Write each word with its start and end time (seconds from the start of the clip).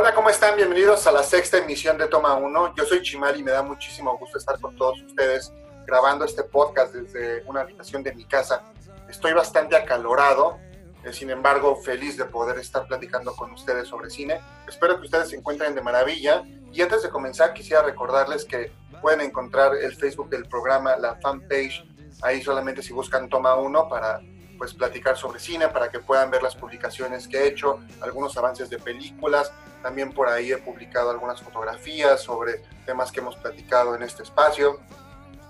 Hola, 0.00 0.14
¿cómo 0.14 0.30
están? 0.30 0.54
Bienvenidos 0.54 1.08
a 1.08 1.10
la 1.10 1.24
sexta 1.24 1.58
emisión 1.58 1.98
de 1.98 2.06
Toma 2.06 2.34
1. 2.34 2.74
Yo 2.76 2.84
soy 2.84 3.02
Chimal 3.02 3.36
y 3.36 3.42
me 3.42 3.50
da 3.50 3.64
muchísimo 3.64 4.16
gusto 4.16 4.38
estar 4.38 4.60
con 4.60 4.76
todos 4.76 5.02
ustedes 5.02 5.52
grabando 5.88 6.24
este 6.24 6.44
podcast 6.44 6.94
desde 6.94 7.42
una 7.46 7.62
habitación 7.62 8.04
de 8.04 8.14
mi 8.14 8.24
casa. 8.24 8.62
Estoy 9.08 9.32
bastante 9.32 9.74
acalorado, 9.74 10.60
eh, 11.02 11.12
sin 11.12 11.30
embargo, 11.30 11.74
feliz 11.74 12.16
de 12.16 12.26
poder 12.26 12.60
estar 12.60 12.86
platicando 12.86 13.34
con 13.34 13.50
ustedes 13.50 13.88
sobre 13.88 14.08
cine. 14.08 14.40
Espero 14.68 15.00
que 15.00 15.06
ustedes 15.06 15.30
se 15.30 15.36
encuentren 15.36 15.74
de 15.74 15.80
maravilla. 15.80 16.44
Y 16.72 16.80
antes 16.80 17.02
de 17.02 17.10
comenzar, 17.10 17.52
quisiera 17.52 17.82
recordarles 17.82 18.44
que 18.44 18.70
pueden 19.02 19.20
encontrar 19.20 19.74
el 19.74 19.96
Facebook 19.96 20.30
del 20.30 20.46
programa, 20.46 20.96
la 20.96 21.16
fanpage, 21.16 21.84
ahí 22.22 22.40
solamente 22.40 22.82
si 22.82 22.92
buscan 22.92 23.28
Toma 23.28 23.56
1 23.56 23.88
para 23.88 24.20
pues 24.58 24.74
platicar 24.74 25.16
sobre 25.16 25.38
cine, 25.38 25.68
para 25.68 25.90
que 25.90 26.00
puedan 26.00 26.30
ver 26.30 26.42
las 26.42 26.56
publicaciones 26.56 27.28
que 27.28 27.38
he 27.38 27.46
hecho, 27.46 27.78
algunos 28.00 28.36
avances 28.36 28.68
de 28.68 28.78
películas, 28.78 29.52
también 29.82 30.12
por 30.12 30.28
ahí 30.28 30.52
he 30.52 30.58
publicado 30.58 31.10
algunas 31.10 31.40
fotografías 31.40 32.20
sobre 32.20 32.64
temas 32.84 33.12
que 33.12 33.20
hemos 33.20 33.36
platicado 33.36 33.94
en 33.94 34.02
este 34.02 34.24
espacio, 34.24 34.80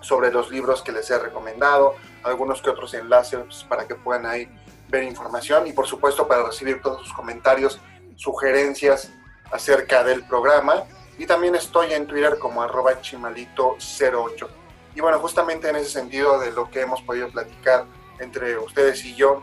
sobre 0.01 0.31
los 0.31 0.51
libros 0.51 0.83
que 0.83 0.93
les 0.93 1.11
he 1.11 1.19
recomendado, 1.19 1.95
algunos 2.23 2.63
que 2.63 2.71
otros 2.71 2.95
enlaces 2.95 3.65
para 3.69 3.87
que 3.87 3.95
puedan 3.95 4.27
ahí 4.27 4.49
ver 4.89 5.03
información 5.03 5.67
y 5.67 5.73
por 5.73 5.87
supuesto 5.87 6.29
para 6.29 6.45
recibir 6.45 6.81
todos 6.81 7.03
sus 7.03 7.13
comentarios, 7.13 7.81
sugerencias 8.17 9.11
acerca 9.51 10.05
del 10.05 10.25
programa. 10.27 10.85
Y 11.19 11.27
también 11.27 11.57
estoy 11.57 11.93
en 11.95 12.07
Twitter 12.07 12.39
como 12.39 12.63
arroba 12.63 13.01
chimalito08. 13.01 14.49
Y 14.95 15.01
bueno, 15.01 15.19
justamente 15.19 15.69
en 15.69 15.77
ese 15.77 15.91
sentido 15.91 16.39
de 16.39 16.53
lo 16.53 16.71
que 16.71 16.83
hemos 16.83 17.03
podido 17.03 17.29
platicar 17.29 17.87
entre 18.19 18.59
ustedes 18.59 19.05
y 19.05 19.15
yo, 19.15 19.43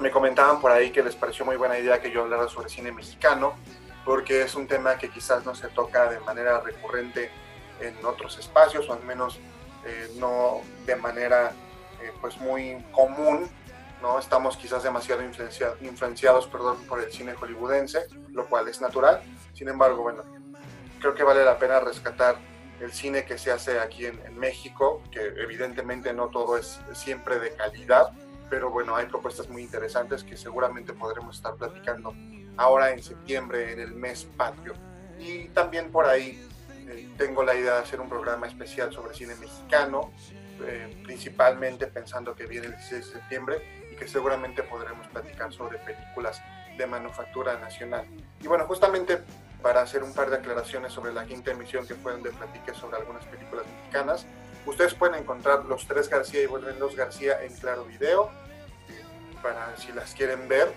me 0.00 0.10
comentaban 0.10 0.60
por 0.60 0.72
ahí 0.72 0.90
que 0.90 1.02
les 1.02 1.14
pareció 1.14 1.44
muy 1.44 1.56
buena 1.56 1.78
idea 1.78 2.00
que 2.00 2.10
yo 2.10 2.22
hablara 2.22 2.48
sobre 2.48 2.68
cine 2.68 2.92
mexicano, 2.92 3.54
porque 4.04 4.42
es 4.42 4.54
un 4.54 4.66
tema 4.66 4.98
que 4.98 5.08
quizás 5.08 5.44
no 5.46 5.54
se 5.54 5.68
toca 5.68 6.10
de 6.10 6.20
manera 6.20 6.60
recurrente 6.60 7.30
en 7.80 8.04
otros 8.04 8.38
espacios, 8.38 8.88
o 8.88 8.92
al 8.92 9.02
menos 9.02 9.38
eh, 9.84 10.10
no 10.16 10.60
de 10.86 10.96
manera 10.96 11.52
eh, 12.02 12.12
pues 12.20 12.38
muy 12.38 12.84
común, 12.92 13.48
¿no? 14.02 14.18
Estamos 14.18 14.56
quizás 14.56 14.82
demasiado 14.82 15.22
influenciados 15.22 16.46
perdón, 16.48 16.78
por 16.88 17.00
el 17.00 17.10
cine 17.12 17.34
hollywoodense, 17.34 18.06
lo 18.32 18.46
cual 18.46 18.68
es 18.68 18.80
natural. 18.80 19.22
Sin 19.54 19.68
embargo, 19.68 20.02
bueno, 20.02 20.22
creo 21.00 21.14
que 21.14 21.22
vale 21.22 21.44
la 21.44 21.58
pena 21.58 21.80
rescatar 21.80 22.36
el 22.80 22.92
cine 22.92 23.24
que 23.24 23.38
se 23.38 23.50
hace 23.50 23.78
aquí 23.78 24.06
en, 24.06 24.18
en 24.26 24.38
México, 24.38 25.02
que 25.10 25.20
evidentemente 25.20 26.12
no 26.12 26.28
todo 26.28 26.56
es 26.56 26.80
siempre 26.92 27.38
de 27.38 27.50
calidad, 27.52 28.12
pero 28.50 28.70
bueno, 28.70 28.94
hay 28.96 29.06
propuestas 29.06 29.48
muy 29.48 29.62
interesantes 29.62 30.22
que 30.22 30.36
seguramente 30.36 30.92
podremos 30.92 31.36
estar 31.36 31.54
platicando 31.54 32.14
ahora 32.56 32.90
en 32.92 33.02
septiembre, 33.02 33.72
en 33.72 33.80
el 33.80 33.94
mes 33.94 34.26
patrio. 34.36 34.74
Y 35.18 35.48
también 35.48 35.90
por 35.90 36.06
ahí 36.06 36.40
eh, 36.88 37.08
tengo 37.16 37.42
la 37.42 37.54
idea 37.54 37.74
de 37.74 37.80
hacer 37.80 38.00
un 38.00 38.08
programa 38.08 38.46
especial 38.46 38.92
sobre 38.92 39.14
cine 39.14 39.34
mexicano, 39.36 40.12
eh, 40.66 41.00
principalmente 41.02 41.86
pensando 41.86 42.34
que 42.34 42.46
viene 42.46 42.66
el 42.66 42.72
16 42.72 43.06
de 43.06 43.12
septiembre 43.12 43.88
y 43.92 43.96
que 43.96 44.06
seguramente 44.06 44.62
podremos 44.62 45.06
platicar 45.08 45.52
sobre 45.52 45.78
películas 45.78 46.40
de 46.76 46.86
manufactura 46.86 47.58
nacional. 47.58 48.06
Y 48.40 48.46
bueno, 48.46 48.66
justamente 48.66 49.20
para 49.62 49.82
hacer 49.82 50.02
un 50.02 50.12
par 50.12 50.30
de 50.30 50.36
aclaraciones 50.36 50.92
sobre 50.92 51.12
la 51.12 51.24
quinta 51.24 51.50
emisión 51.50 51.86
que 51.86 51.94
fue 51.94 52.12
donde 52.12 52.30
platiqué 52.30 52.74
sobre 52.74 52.98
algunas 52.98 53.24
películas 53.24 53.64
mexicanas, 53.66 54.26
ustedes 54.66 54.94
pueden 54.94 55.14
encontrar 55.16 55.64
Los 55.64 55.86
Tres 55.86 56.08
García 56.08 56.42
y 56.42 56.46
Vuelven 56.46 56.78
Los 56.78 56.96
García 56.96 57.42
en 57.42 57.54
Claro 57.56 57.84
Video, 57.84 58.30
eh, 58.88 59.02
para 59.42 59.76
si 59.76 59.92
las 59.92 60.14
quieren 60.14 60.48
ver 60.48 60.72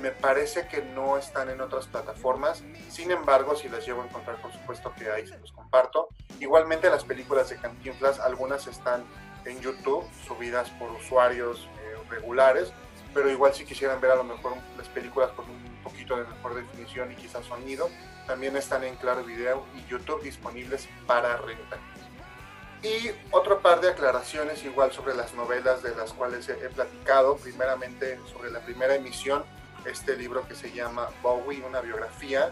me 0.00 0.10
parece 0.10 0.66
que 0.66 0.82
no 0.82 1.16
están 1.16 1.50
en 1.50 1.60
otras 1.60 1.86
plataformas. 1.86 2.62
Sin 2.88 3.10
embargo, 3.10 3.56
si 3.56 3.68
las 3.68 3.86
llevo 3.86 4.02
a 4.02 4.06
encontrar, 4.06 4.40
por 4.40 4.52
supuesto 4.52 4.92
que 4.96 5.10
ahí 5.10 5.26
se 5.26 5.38
los 5.38 5.52
comparto. 5.52 6.08
Igualmente 6.38 6.88
las 6.90 7.04
películas 7.04 7.50
de 7.50 7.56
Cantinflas, 7.56 8.20
algunas 8.20 8.66
están 8.66 9.04
en 9.44 9.60
YouTube, 9.60 10.04
subidas 10.26 10.70
por 10.70 10.90
usuarios 10.90 11.68
eh, 11.80 11.96
regulares, 12.08 12.72
pero 13.14 13.30
igual 13.30 13.54
si 13.54 13.64
quisieran 13.64 14.00
ver 14.00 14.12
a 14.12 14.16
lo 14.16 14.24
mejor 14.24 14.54
las 14.76 14.88
películas 14.88 15.30
con 15.32 15.48
un 15.48 15.80
poquito 15.82 16.16
de 16.16 16.24
mejor 16.24 16.54
definición 16.54 17.12
y 17.12 17.16
quizás 17.16 17.44
sonido, 17.46 17.88
también 18.26 18.56
están 18.56 18.84
en 18.84 18.96
Claro 18.96 19.24
Video 19.24 19.64
y 19.76 19.90
YouTube 19.90 20.22
disponibles 20.22 20.88
para 21.06 21.36
renta. 21.38 21.78
Y 22.82 23.10
otro 23.30 23.60
par 23.60 23.80
de 23.80 23.90
aclaraciones 23.90 24.64
igual 24.64 24.90
sobre 24.92 25.14
las 25.14 25.34
novelas 25.34 25.82
de 25.82 25.94
las 25.94 26.12
cuales 26.12 26.48
he 26.48 26.54
platicado, 26.70 27.36
primeramente 27.36 28.18
sobre 28.32 28.50
la 28.50 28.60
primera 28.60 28.94
emisión 28.94 29.44
este 29.84 30.16
libro 30.16 30.46
que 30.46 30.54
se 30.54 30.72
llama 30.72 31.08
Bowie, 31.22 31.62
una 31.62 31.80
biografía, 31.80 32.50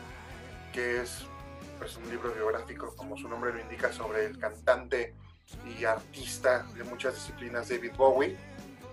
que 0.72 1.02
es 1.02 1.26
pues, 1.78 1.97
un 1.97 2.08
libro 2.10 2.32
biográfico, 2.32 2.94
como 2.97 3.16
su 3.16 3.28
nombre 3.28 3.52
lo 3.52 3.60
indica, 3.60 3.92
sobre 3.92 4.26
el 4.26 4.38
cantante 4.38 5.14
y 5.78 5.84
artista 5.84 6.66
de 6.74 6.84
muchas 6.84 7.14
disciplinas 7.14 7.68
David 7.68 7.92
Bowie. 7.97 8.36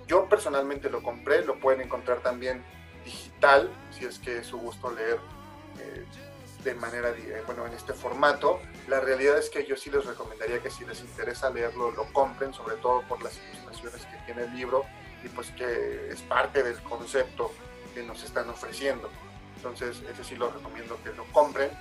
Yo 0.07 0.27
personalmente 0.29 0.89
lo 0.89 1.01
compré, 1.01 1.43
lo 1.43 1.59
pueden 1.59 1.81
encontrar 1.81 2.19
también 2.19 2.63
digital, 3.03 3.69
si 3.91 4.05
es 4.05 4.19
que 4.19 4.39
es 4.39 4.47
su 4.47 4.57
gusto 4.57 4.91
leer 4.91 5.19
eh, 5.79 6.05
de 6.63 6.73
manera, 6.75 7.09
eh, 7.09 7.43
bueno, 7.45 7.65
en 7.65 7.73
este 7.73 7.93
formato. 7.93 8.59
La 8.87 8.99
realidad 8.99 9.37
es 9.37 9.49
que 9.49 9.65
yo 9.65 9.75
sí 9.75 9.89
les 9.89 10.05
recomendaría 10.05 10.61
que 10.61 10.69
si 10.69 10.85
les 10.85 10.99
interesa 11.01 11.49
leerlo, 11.49 11.91
lo 11.91 12.05
compren, 12.11 12.53
sobre 12.53 12.75
todo 12.77 13.01
por 13.03 13.21
las 13.23 13.39
ilustraciones 13.53 14.05
que 14.05 14.17
tiene 14.25 14.43
el 14.43 14.55
libro 14.55 14.83
y 15.23 15.29
pues 15.29 15.49
que 15.51 16.09
es 16.09 16.21
parte 16.21 16.63
del 16.63 16.81
concepto 16.83 17.51
que 17.93 18.03
nos 18.03 18.23
están 18.23 18.49
ofreciendo. 18.49 19.09
Entonces, 19.55 20.03
ese 20.11 20.23
sí 20.23 20.35
lo 20.35 20.51
recomiendo 20.51 20.99
que 21.03 21.13
lo 21.13 21.23
compren. 21.31 21.71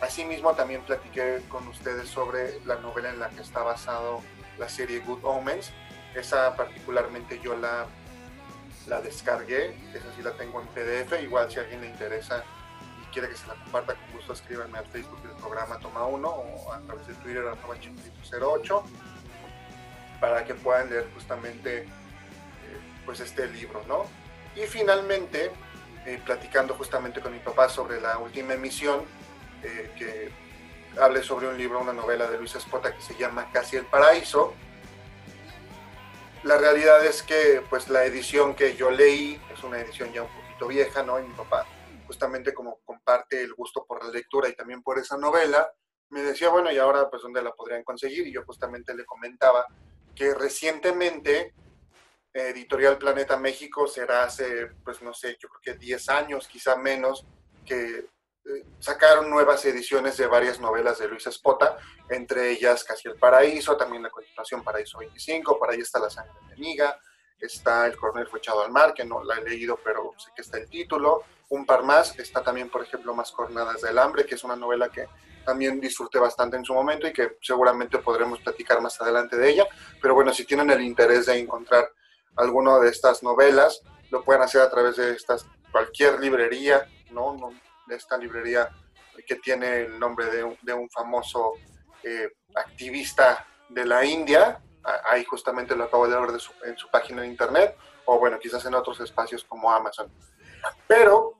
Asimismo, 0.00 0.54
también 0.54 0.82
platiqué 0.82 1.42
con 1.48 1.66
ustedes 1.68 2.08
sobre 2.08 2.60
la 2.64 2.76
novela 2.76 3.10
en 3.10 3.18
la 3.18 3.30
que 3.30 3.40
está 3.40 3.62
basado 3.62 4.22
la 4.58 4.68
serie 4.68 5.00
Good 5.00 5.20
Omens. 5.22 5.72
Esa 6.16 6.56
particularmente 6.56 7.38
yo 7.40 7.56
la, 7.56 7.86
la 8.86 9.00
descargué, 9.02 9.76
esa 9.94 10.12
sí 10.16 10.22
la 10.22 10.32
tengo 10.32 10.60
en 10.60 10.66
PDF. 10.68 11.22
Igual 11.22 11.50
si 11.50 11.58
alguien 11.58 11.82
le 11.82 11.88
interesa 11.88 12.42
y 13.02 13.12
quiere 13.12 13.28
que 13.28 13.36
se 13.36 13.46
la 13.46 13.54
comparta, 13.54 13.94
con 13.94 14.12
gusto 14.12 14.32
escríbanme 14.32 14.78
al 14.78 14.86
Facebook 14.86 15.22
del 15.22 15.36
programa 15.36 15.78
Toma 15.78 16.06
1 16.06 16.28
o 16.28 16.72
a 16.72 16.80
través 16.80 17.06
de 17.06 17.14
Twitter 17.14 17.46
arroba 17.46 17.76
08 18.56 18.84
para 20.20 20.44
que 20.44 20.54
puedan 20.54 20.88
leer 20.88 21.06
justamente 21.14 21.82
eh, 21.82 21.86
pues 23.04 23.20
este 23.20 23.46
libro, 23.48 23.82
¿no? 23.86 24.06
Y 24.54 24.66
finalmente, 24.66 25.50
eh, 26.06 26.20
platicando 26.24 26.74
justamente 26.74 27.20
con 27.20 27.32
mi 27.32 27.38
papá 27.40 27.68
sobre 27.68 28.00
la 28.00 28.16
última 28.18 28.54
emisión, 28.54 29.04
eh, 29.62 29.92
que 29.98 30.32
hable 30.98 31.22
sobre 31.22 31.48
un 31.48 31.58
libro, 31.58 31.80
una 31.80 31.92
novela 31.92 32.26
de 32.26 32.38
Luis 32.38 32.54
Espota 32.54 32.94
que 32.94 33.02
se 33.02 33.14
llama 33.16 33.50
Casi 33.52 33.76
el 33.76 33.84
Paraíso. 33.84 34.54
La 36.46 36.58
realidad 36.58 37.04
es 37.04 37.24
que 37.24 37.60
pues 37.68 37.88
la 37.88 38.04
edición 38.04 38.54
que 38.54 38.76
yo 38.76 38.88
leí 38.88 39.42
es 39.52 39.64
una 39.64 39.80
edición 39.80 40.12
ya 40.12 40.22
un 40.22 40.28
poquito 40.28 40.68
vieja, 40.68 41.02
¿no? 41.02 41.18
Y 41.18 41.24
mi 41.24 41.34
papá, 41.34 41.66
justamente 42.06 42.54
como 42.54 42.78
comparte 42.84 43.42
el 43.42 43.52
gusto 43.52 43.84
por 43.84 44.04
la 44.04 44.12
lectura 44.12 44.48
y 44.48 44.54
también 44.54 44.80
por 44.80 44.96
esa 44.96 45.18
novela, 45.18 45.68
me 46.10 46.22
decía, 46.22 46.48
bueno, 46.50 46.70
¿y 46.70 46.78
ahora 46.78 47.10
pues 47.10 47.22
dónde 47.22 47.42
la 47.42 47.50
podrían 47.50 47.82
conseguir? 47.82 48.28
Y 48.28 48.32
yo 48.32 48.44
justamente 48.44 48.94
le 48.94 49.04
comentaba 49.04 49.66
que 50.14 50.34
recientemente 50.34 51.52
Editorial 52.32 52.96
Planeta 52.96 53.36
México 53.36 53.88
será 53.88 54.22
hace, 54.22 54.68
pues 54.84 55.02
no 55.02 55.12
sé, 55.12 55.36
yo 55.40 55.48
creo 55.48 55.74
que 55.74 55.84
10 55.84 56.08
años, 56.10 56.46
quizá 56.46 56.76
menos, 56.76 57.26
que 57.64 58.06
sacaron 58.78 59.28
nuevas 59.28 59.64
ediciones 59.64 60.16
de 60.16 60.26
varias 60.26 60.60
novelas 60.60 60.98
de 60.98 61.08
Luis 61.08 61.26
Espota, 61.26 61.76
entre 62.08 62.50
ellas 62.50 62.84
Casi 62.84 63.08
el 63.08 63.16
Paraíso, 63.16 63.76
también 63.76 64.02
la 64.02 64.10
continuación 64.10 64.62
Paraíso 64.62 64.98
25, 64.98 65.58
por 65.58 65.70
ahí 65.70 65.80
está 65.80 65.98
La 65.98 66.10
Sangre 66.10 66.34
Enemiga, 66.46 66.98
está 67.40 67.86
El 67.86 67.96
Coronel 67.96 68.28
fue 68.28 68.38
echado 68.38 68.64
al 68.64 68.70
mar, 68.70 68.94
que 68.94 69.04
no 69.04 69.22
la 69.24 69.36
he 69.36 69.44
leído, 69.44 69.78
pero 69.82 70.14
sé 70.16 70.30
que 70.34 70.42
está 70.42 70.58
el 70.58 70.68
título, 70.68 71.24
un 71.48 71.66
par 71.66 71.82
más, 71.82 72.18
está 72.18 72.42
también, 72.42 72.68
por 72.68 72.82
ejemplo, 72.82 73.14
Más 73.14 73.30
Cornadas 73.32 73.82
del 73.82 73.98
Hambre, 73.98 74.24
que 74.24 74.34
es 74.34 74.44
una 74.44 74.56
novela 74.56 74.88
que 74.88 75.08
también 75.44 75.80
disfruté 75.80 76.18
bastante 76.18 76.56
en 76.56 76.64
su 76.64 76.74
momento 76.74 77.06
y 77.06 77.12
que 77.12 77.38
seguramente 77.40 77.98
podremos 77.98 78.40
platicar 78.40 78.80
más 78.80 79.00
adelante 79.00 79.36
de 79.36 79.50
ella, 79.50 79.66
pero 80.02 80.14
bueno, 80.14 80.32
si 80.32 80.44
tienen 80.44 80.70
el 80.70 80.82
interés 80.82 81.26
de 81.26 81.38
encontrar 81.38 81.88
alguno 82.36 82.80
de 82.80 82.90
estas 82.90 83.22
novelas, 83.22 83.80
lo 84.10 84.24
pueden 84.24 84.42
hacer 84.42 84.60
a 84.60 84.70
través 84.70 84.96
de 84.96 85.12
estas, 85.12 85.46
cualquier 85.70 86.20
librería, 86.20 86.88
¿no? 87.10 87.32
De 87.32 87.65
esta 87.88 88.16
librería 88.16 88.70
que 89.26 89.36
tiene 89.36 89.82
el 89.82 89.98
nombre 89.98 90.26
de 90.26 90.44
un, 90.44 90.58
de 90.62 90.72
un 90.72 90.88
famoso 90.90 91.54
eh, 92.02 92.30
activista 92.54 93.46
de 93.68 93.84
la 93.84 94.04
India, 94.04 94.60
ahí 95.04 95.24
justamente 95.24 95.74
lo 95.74 95.84
acabo 95.84 96.06
de 96.06 96.18
ver 96.18 96.40
en 96.64 96.76
su 96.76 96.88
página 96.90 97.22
de 97.22 97.28
internet, 97.28 97.76
o 98.04 98.18
bueno, 98.18 98.38
quizás 98.38 98.64
en 98.66 98.74
otros 98.74 99.00
espacios 99.00 99.44
como 99.44 99.70
Amazon. 99.70 100.10
Pero, 100.86 101.34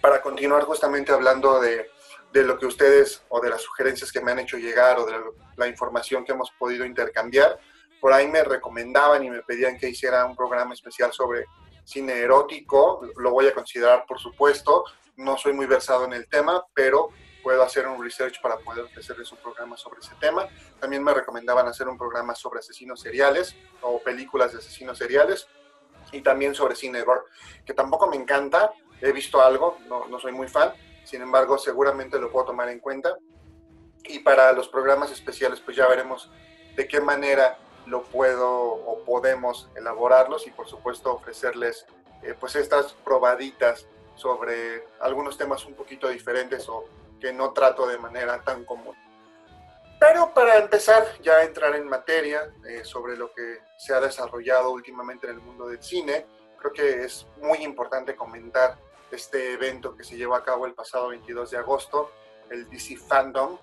para 0.00 0.20
continuar 0.20 0.64
justamente 0.64 1.12
hablando 1.12 1.60
de, 1.60 1.90
de 2.32 2.42
lo 2.42 2.58
que 2.58 2.66
ustedes, 2.66 3.22
o 3.28 3.40
de 3.40 3.50
las 3.50 3.62
sugerencias 3.62 4.12
que 4.12 4.20
me 4.20 4.32
han 4.32 4.40
hecho 4.40 4.58
llegar, 4.58 4.98
o 4.98 5.06
de 5.06 5.14
la 5.56 5.66
información 5.66 6.24
que 6.24 6.32
hemos 6.32 6.50
podido 6.58 6.84
intercambiar, 6.84 7.58
por 8.00 8.12
ahí 8.12 8.28
me 8.28 8.44
recomendaban 8.44 9.24
y 9.24 9.30
me 9.30 9.42
pedían 9.42 9.78
que 9.78 9.88
hiciera 9.88 10.24
un 10.26 10.36
programa 10.36 10.74
especial 10.74 11.12
sobre 11.12 11.46
cine 11.86 12.14
erótico, 12.20 13.00
lo 13.16 13.30
voy 13.30 13.46
a 13.46 13.54
considerar 13.54 14.04
por 14.06 14.18
supuesto, 14.18 14.84
no 15.16 15.38
soy 15.38 15.52
muy 15.52 15.66
versado 15.66 16.04
en 16.04 16.12
el 16.12 16.28
tema, 16.28 16.62
pero 16.74 17.10
puedo 17.44 17.62
hacer 17.62 17.86
un 17.86 18.02
research 18.02 18.40
para 18.42 18.58
poder 18.58 18.84
ofrecerles 18.86 19.30
un 19.30 19.38
programa 19.38 19.76
sobre 19.76 20.00
ese 20.00 20.14
tema. 20.18 20.48
También 20.80 21.04
me 21.04 21.14
recomendaban 21.14 21.68
hacer 21.68 21.88
un 21.88 21.96
programa 21.96 22.34
sobre 22.34 22.58
asesinos 22.58 23.00
seriales 23.00 23.54
o 23.82 24.00
películas 24.00 24.52
de 24.52 24.58
asesinos 24.58 24.98
seriales 24.98 25.46
y 26.10 26.22
también 26.22 26.56
sobre 26.56 26.74
cine 26.74 27.02
gore, 27.02 27.20
que 27.64 27.72
tampoco 27.72 28.08
me 28.08 28.16
encanta, 28.16 28.72
he 29.00 29.12
visto 29.12 29.40
algo, 29.40 29.78
no, 29.86 30.08
no 30.08 30.18
soy 30.18 30.32
muy 30.32 30.48
fan, 30.48 30.72
sin 31.04 31.22
embargo 31.22 31.56
seguramente 31.56 32.18
lo 32.18 32.32
puedo 32.32 32.46
tomar 32.46 32.68
en 32.68 32.80
cuenta. 32.80 33.16
Y 34.02 34.18
para 34.18 34.52
los 34.52 34.68
programas 34.68 35.12
especiales 35.12 35.60
pues 35.60 35.76
ya 35.76 35.86
veremos 35.86 36.28
de 36.74 36.88
qué 36.88 37.00
manera 37.00 37.58
lo 37.86 38.02
puedo 38.02 38.50
o 38.50 39.04
podemos 39.04 39.68
elaborarlos 39.74 40.46
y 40.46 40.50
por 40.50 40.68
supuesto 40.68 41.14
ofrecerles 41.14 41.86
eh, 42.22 42.34
pues 42.38 42.56
estas 42.56 42.92
probaditas 42.92 43.86
sobre 44.14 44.86
algunos 45.00 45.36
temas 45.36 45.64
un 45.66 45.74
poquito 45.74 46.08
diferentes 46.08 46.68
o 46.68 46.84
que 47.20 47.32
no 47.32 47.52
trato 47.52 47.86
de 47.86 47.98
manera 47.98 48.42
tan 48.42 48.64
común. 48.64 48.96
Pero 49.98 50.32
para 50.34 50.58
empezar 50.58 51.06
ya 51.22 51.34
a 51.36 51.44
entrar 51.44 51.74
en 51.74 51.88
materia 51.88 52.52
eh, 52.66 52.84
sobre 52.84 53.16
lo 53.16 53.32
que 53.32 53.60
se 53.78 53.94
ha 53.94 54.00
desarrollado 54.00 54.70
últimamente 54.70 55.26
en 55.26 55.34
el 55.34 55.40
mundo 55.40 55.68
del 55.68 55.82
cine, 55.82 56.26
creo 56.58 56.72
que 56.72 57.04
es 57.04 57.26
muy 57.40 57.58
importante 57.58 58.14
comentar 58.14 58.78
este 59.10 59.52
evento 59.52 59.96
que 59.96 60.04
se 60.04 60.16
llevó 60.16 60.34
a 60.34 60.44
cabo 60.44 60.66
el 60.66 60.74
pasado 60.74 61.08
22 61.08 61.50
de 61.50 61.58
agosto, 61.58 62.10
el 62.50 62.68
DC 62.68 62.96
Fandom. 62.96 63.58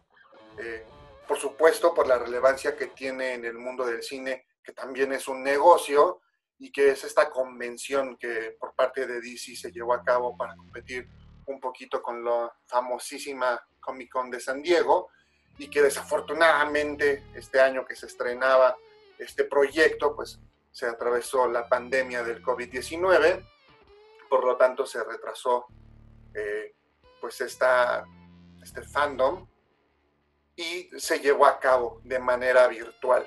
Eh, 0.58 0.86
por 1.28 1.38
supuesto, 1.38 1.94
por 1.94 2.08
la 2.08 2.18
relevancia 2.18 2.76
que 2.76 2.88
tiene 2.88 3.34
en 3.34 3.46
el 3.46 3.58
mundo 3.58 3.86
del 3.86 4.04
cine, 4.04 4.48
que 4.64 4.74
también 4.74 5.14
es 5.14 5.28
un 5.28 5.44
negocio, 5.44 6.22
y 6.60 6.72
que 6.72 6.92
es 6.92 7.04
esta 7.04 7.30
convención 7.30 8.18
que 8.18 8.56
por 8.60 8.74
parte 8.74 9.06
de 9.06 9.20
DC 9.20 9.56
se 9.56 9.72
llevó 9.72 9.94
a 9.94 10.04
cabo 10.04 10.38
para 10.38 10.56
competir 10.56 11.10
un 11.48 11.60
poquito 11.60 12.02
con 12.02 12.24
la 12.24 12.54
famosísima 12.68 13.62
Comic 13.80 14.12
Con 14.12 14.30
de 14.30 14.40
San 14.40 14.62
Diego, 14.62 15.10
y 15.58 15.70
que 15.70 15.82
desafortunadamente 15.82 17.26
este 17.36 17.60
año 17.60 17.86
que 17.86 17.96
se 17.96 18.08
estrenaba 18.08 18.76
este 19.18 19.44
proyecto, 19.44 20.16
pues 20.16 20.40
se 20.72 20.88
atravesó 20.88 21.48
la 21.48 21.68
pandemia 21.68 22.24
del 22.24 22.44
COVID-19, 22.44 23.46
por 24.30 24.44
lo 24.44 24.58
tanto 24.58 24.86
se 24.86 25.04
retrasó 25.04 25.68
eh, 26.34 26.74
pues 27.22 27.40
esta, 27.42 28.04
este 28.64 28.82
fandom 28.82 29.48
y 30.56 30.90
se 30.98 31.20
llevó 31.20 31.46
a 31.46 31.60
cabo 31.60 32.02
de 32.04 32.20
manera 32.20 32.68
virtual. 32.68 33.26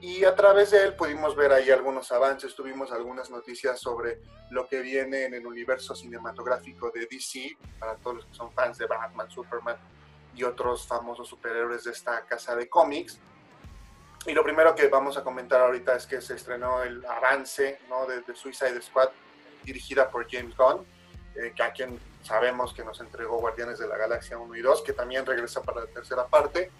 Y 0.00 0.24
a 0.24 0.34
través 0.34 0.72
de 0.72 0.84
él 0.84 0.94
pudimos 0.94 1.34
ver 1.34 1.52
ahí 1.52 1.70
algunos 1.70 2.12
avances, 2.12 2.54
tuvimos 2.54 2.92
algunas 2.92 3.30
noticias 3.30 3.80
sobre 3.80 4.20
lo 4.50 4.68
que 4.68 4.80
viene 4.80 5.24
en 5.24 5.34
el 5.34 5.46
universo 5.46 5.94
cinematográfico 5.94 6.90
de 6.90 7.06
DC, 7.06 7.56
para 7.78 7.96
todos 7.96 8.16
los 8.16 8.26
que 8.26 8.34
son 8.34 8.52
fans 8.52 8.76
de 8.78 8.86
Batman, 8.86 9.30
Superman 9.30 9.76
y 10.34 10.44
otros 10.44 10.86
famosos 10.86 11.28
superhéroes 11.28 11.84
de 11.84 11.92
esta 11.92 12.26
casa 12.26 12.54
de 12.54 12.68
cómics. 12.68 13.18
Y 14.26 14.32
lo 14.32 14.42
primero 14.42 14.74
que 14.74 14.88
vamos 14.88 15.16
a 15.16 15.24
comentar 15.24 15.62
ahorita 15.62 15.96
es 15.96 16.06
que 16.06 16.20
se 16.20 16.34
estrenó 16.34 16.82
el 16.82 17.04
avance 17.06 17.78
¿no? 17.88 18.06
de, 18.06 18.22
Suicide 18.34 18.82
Squad, 18.82 19.08
dirigida 19.64 20.10
por 20.10 20.30
James 20.30 20.54
Gunn, 20.56 20.84
eh, 21.36 21.52
que 21.56 21.62
a 21.62 21.72
quien 21.72 21.98
sabemos 22.26 22.74
que 22.74 22.84
nos 22.84 23.00
entregó 23.00 23.38
Guardianes 23.38 23.78
de 23.78 23.86
la 23.86 23.96
Galaxia 23.96 24.36
1 24.36 24.54
y 24.56 24.60
2, 24.60 24.82
que 24.82 24.92
también 24.92 25.24
regresa 25.24 25.62
para 25.62 25.82
la 25.82 25.86
tercera 25.86 26.26
parte. 26.26 26.70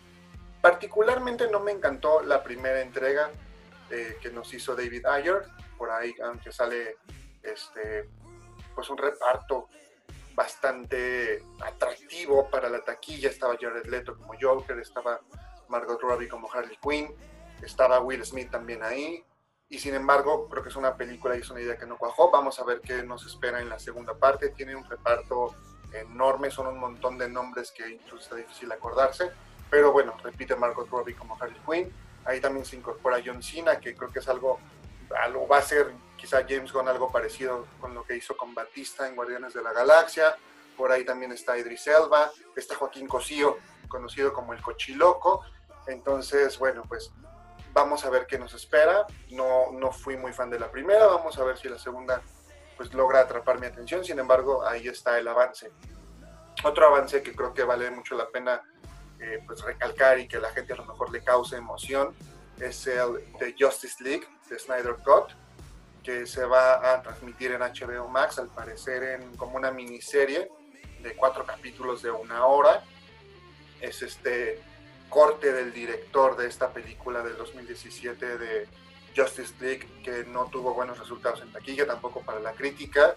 Particularmente 0.61 1.49
no 1.49 1.61
me 1.61 1.71
encantó 1.71 2.23
la 2.23 2.43
primera 2.43 2.81
entrega 2.81 3.31
eh, 3.91 4.19
que 4.21 4.31
nos 4.31 4.53
hizo 4.53 4.75
David 4.75 5.07
Ayer, 5.07 5.45
por 5.79 5.91
ahí 5.91 6.15
aunque 6.23 6.51
sale 6.51 6.99
este, 7.43 8.09
pues 8.75 8.91
un 8.91 8.99
reparto 8.99 9.69
bastante 10.35 11.43
atractivo 11.65 12.51
para 12.51 12.69
la 12.69 12.83
taquilla, 12.83 13.31
estaba 13.31 13.57
Jared 13.59 13.87
Leto 13.87 14.17
como 14.17 14.35
Joker, 14.39 14.79
estaba 14.81 15.21
Margot 15.69 16.01
Robbie 16.01 16.29
como 16.29 16.53
Harley 16.53 16.77
Quinn, 16.83 17.15
estaba 17.63 18.01
Will 18.01 18.25
Smith 18.25 18.51
también 18.51 18.83
ahí, 18.83 19.25
y 19.69 19.79
sin 19.79 19.95
embargo 19.95 20.49
creo 20.49 20.63
que 20.63 20.69
es 20.69 20.77
una 20.77 20.97
película 20.97 21.37
y 21.37 21.41
es 21.41 21.51
una 21.51 21.61
idea 21.61 21.77
que 21.77 21.87
no 21.87 21.97
cuajó. 21.97 22.31
Vamos 22.31 22.59
a 22.61 22.65
ver 22.65 22.81
qué 22.81 23.03
nos 23.03 23.27
espera 23.27 23.61
en 23.61 23.69
la 23.69 23.79
segunda 23.79 24.15
parte. 24.15 24.51
Tiene 24.51 24.77
un 24.77 24.85
reparto 24.85 25.55
enorme, 25.93 26.51
son 26.51 26.69
un 26.69 26.79
montón 26.79 27.19
de 27.19 27.29
nombres 27.29 27.73
que 27.73 27.89
incluso 27.89 28.23
está 28.23 28.37
difícil 28.37 28.71
acordarse, 28.71 29.31
pero 29.71 29.93
bueno, 29.93 30.15
repite 30.23 30.55
Margot 30.55 30.89
Robbie 30.89 31.15
como 31.15 31.37
Harley 31.41 31.61
Quinn. 31.69 31.93
Ahí 32.25 32.41
también 32.41 32.65
se 32.65 32.77
incorpora 32.77 33.23
John 33.25 33.43
Cena, 33.43 33.79
que 33.79 33.95
creo 33.95 34.11
que 34.11 34.19
es 34.19 34.29
algo, 34.29 34.59
algo 35.23 35.47
va 35.47 35.59
a 35.59 35.63
ser 35.63 35.93
quizá 36.17 36.45
James 36.49 36.73
Gunn 36.73 36.89
algo 36.89 37.11
parecido 37.11 37.67
con 37.81 37.95
lo 37.95 38.05
que 38.05 38.17
hizo 38.17 38.37
con 38.37 38.55
Batista 38.55 39.07
en 39.09 39.15
Guardianes 39.15 39.55
de 39.55 39.63
la 39.63 39.73
Galaxia. 39.73 40.37
Por 40.77 40.91
ahí 40.91 41.05
también 41.05 41.33
está 41.33 41.57
Idris 41.57 41.87
Elba, 41.87 42.31
está 42.55 42.75
Joaquín 42.75 43.07
Cosío, 43.07 43.59
conocido 43.89 44.33
como 44.33 44.53
el 44.53 44.61
Cochiloco. 44.61 45.43
Entonces, 45.87 46.59
bueno, 46.59 46.83
pues 46.89 47.13
Vamos 47.77 48.07
a 48.07 48.09
ver 48.09 48.27
qué 48.27 48.39
nos 48.39 48.55
espera. 48.55 49.07
No, 49.33 49.71
no 49.71 49.93
fui 49.93 50.17
muy 50.17 50.33
fan 50.33 50.49
de 50.49 50.59
la 50.59 50.71
primera. 50.71 51.05
Vamos 51.09 51.37
a 51.39 51.45
ver 51.45 51.59
si 51.59 51.69
la 51.69 51.79
segunda 51.79 52.23
pues 52.75 52.95
logra 52.95 53.21
atrapar 53.21 53.61
mi 53.61 53.67
atención. 53.67 54.03
Sin 54.03 54.19
embargo, 54.19 54.67
ahí 54.67 54.89
está 54.89 55.19
el 55.19 55.29
avance. 55.29 55.71
Otro 56.65 56.87
avance 56.87 57.23
que 57.23 57.37
creo 57.37 57.53
que 57.53 57.65
vale 57.65 57.91
mucho 57.91 58.17
la 58.17 58.31
pena 58.31 58.63
eh, 59.21 59.43
pues 59.47 59.61
recalcar 59.61 60.19
y 60.19 60.27
que 60.27 60.39
la 60.39 60.49
gente 60.53 60.73
a 60.73 60.77
lo 60.77 60.87
mejor 60.87 61.13
le 61.13 61.23
cause 61.23 61.55
emoción 61.55 62.15
es 62.59 62.87
el 62.87 63.23
de 63.39 63.55
Justice 63.59 64.03
League 64.03 64.27
de 64.49 64.59
Snyder 64.59 64.97
Cut 65.05 65.33
que 66.03 66.27
se 66.27 66.47
va 66.47 66.95
a 66.95 67.03
transmitir 67.03 67.53
en 67.53 67.61
HBO 67.61 68.09
Max 68.09 68.39
al 68.39 68.49
parecer 68.49 69.03
en 69.03 69.37
como 69.37 69.57
una 69.57 69.71
miniserie 69.71 70.51
de 71.03 71.15
cuatro 71.15 71.45
capítulos 71.45 72.01
de 72.01 72.11
una 72.11 72.47
hora 72.47 72.83
es 73.83 74.01
este 74.01 74.63
corte 75.09 75.53
del 75.53 75.73
director 75.73 76.37
de 76.37 76.47
esta 76.49 76.73
película 76.73 77.23
del 77.23 77.37
2017 77.37 78.39
de 78.39 78.69
Justice 79.17 79.55
League, 79.61 79.89
que 80.03 80.25
no 80.25 80.47
tuvo 80.47 80.75
buenos 80.75 80.99
resultados 80.99 81.41
en 81.41 81.53
taquilla, 81.53 81.87
tampoco 81.87 82.21
para 82.21 82.41
la 82.41 82.53
crítica. 82.53 83.17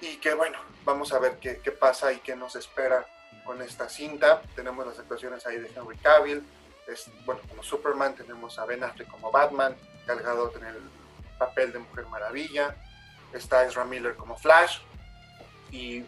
Y 0.00 0.16
que 0.16 0.34
bueno, 0.34 0.58
vamos 0.84 1.12
a 1.12 1.18
ver 1.18 1.38
qué, 1.38 1.60
qué 1.62 1.72
pasa 1.72 2.12
y 2.12 2.18
qué 2.18 2.36
nos 2.36 2.56
espera 2.56 3.06
con 3.44 3.62
esta 3.62 3.88
cinta. 3.88 4.42
Tenemos 4.54 4.86
las 4.86 4.98
actuaciones 4.98 5.46
ahí 5.46 5.58
de 5.58 5.70
Henry 5.74 5.96
Cavill, 5.98 6.44
es, 6.86 7.10
bueno, 7.24 7.40
como 7.48 7.62
Superman, 7.62 8.14
tenemos 8.14 8.58
a 8.58 8.64
Ben 8.64 8.84
Affleck 8.84 9.08
como 9.08 9.30
Batman, 9.30 9.76
Gal 10.06 10.20
Gadot 10.20 10.56
en 10.56 10.66
el 10.66 10.76
papel 11.38 11.72
de 11.72 11.78
Mujer 11.80 12.06
Maravilla, 12.06 12.76
está 13.32 13.64
Ezra 13.64 13.84
Miller 13.84 14.14
como 14.14 14.36
Flash, 14.36 14.78
y 15.70 16.04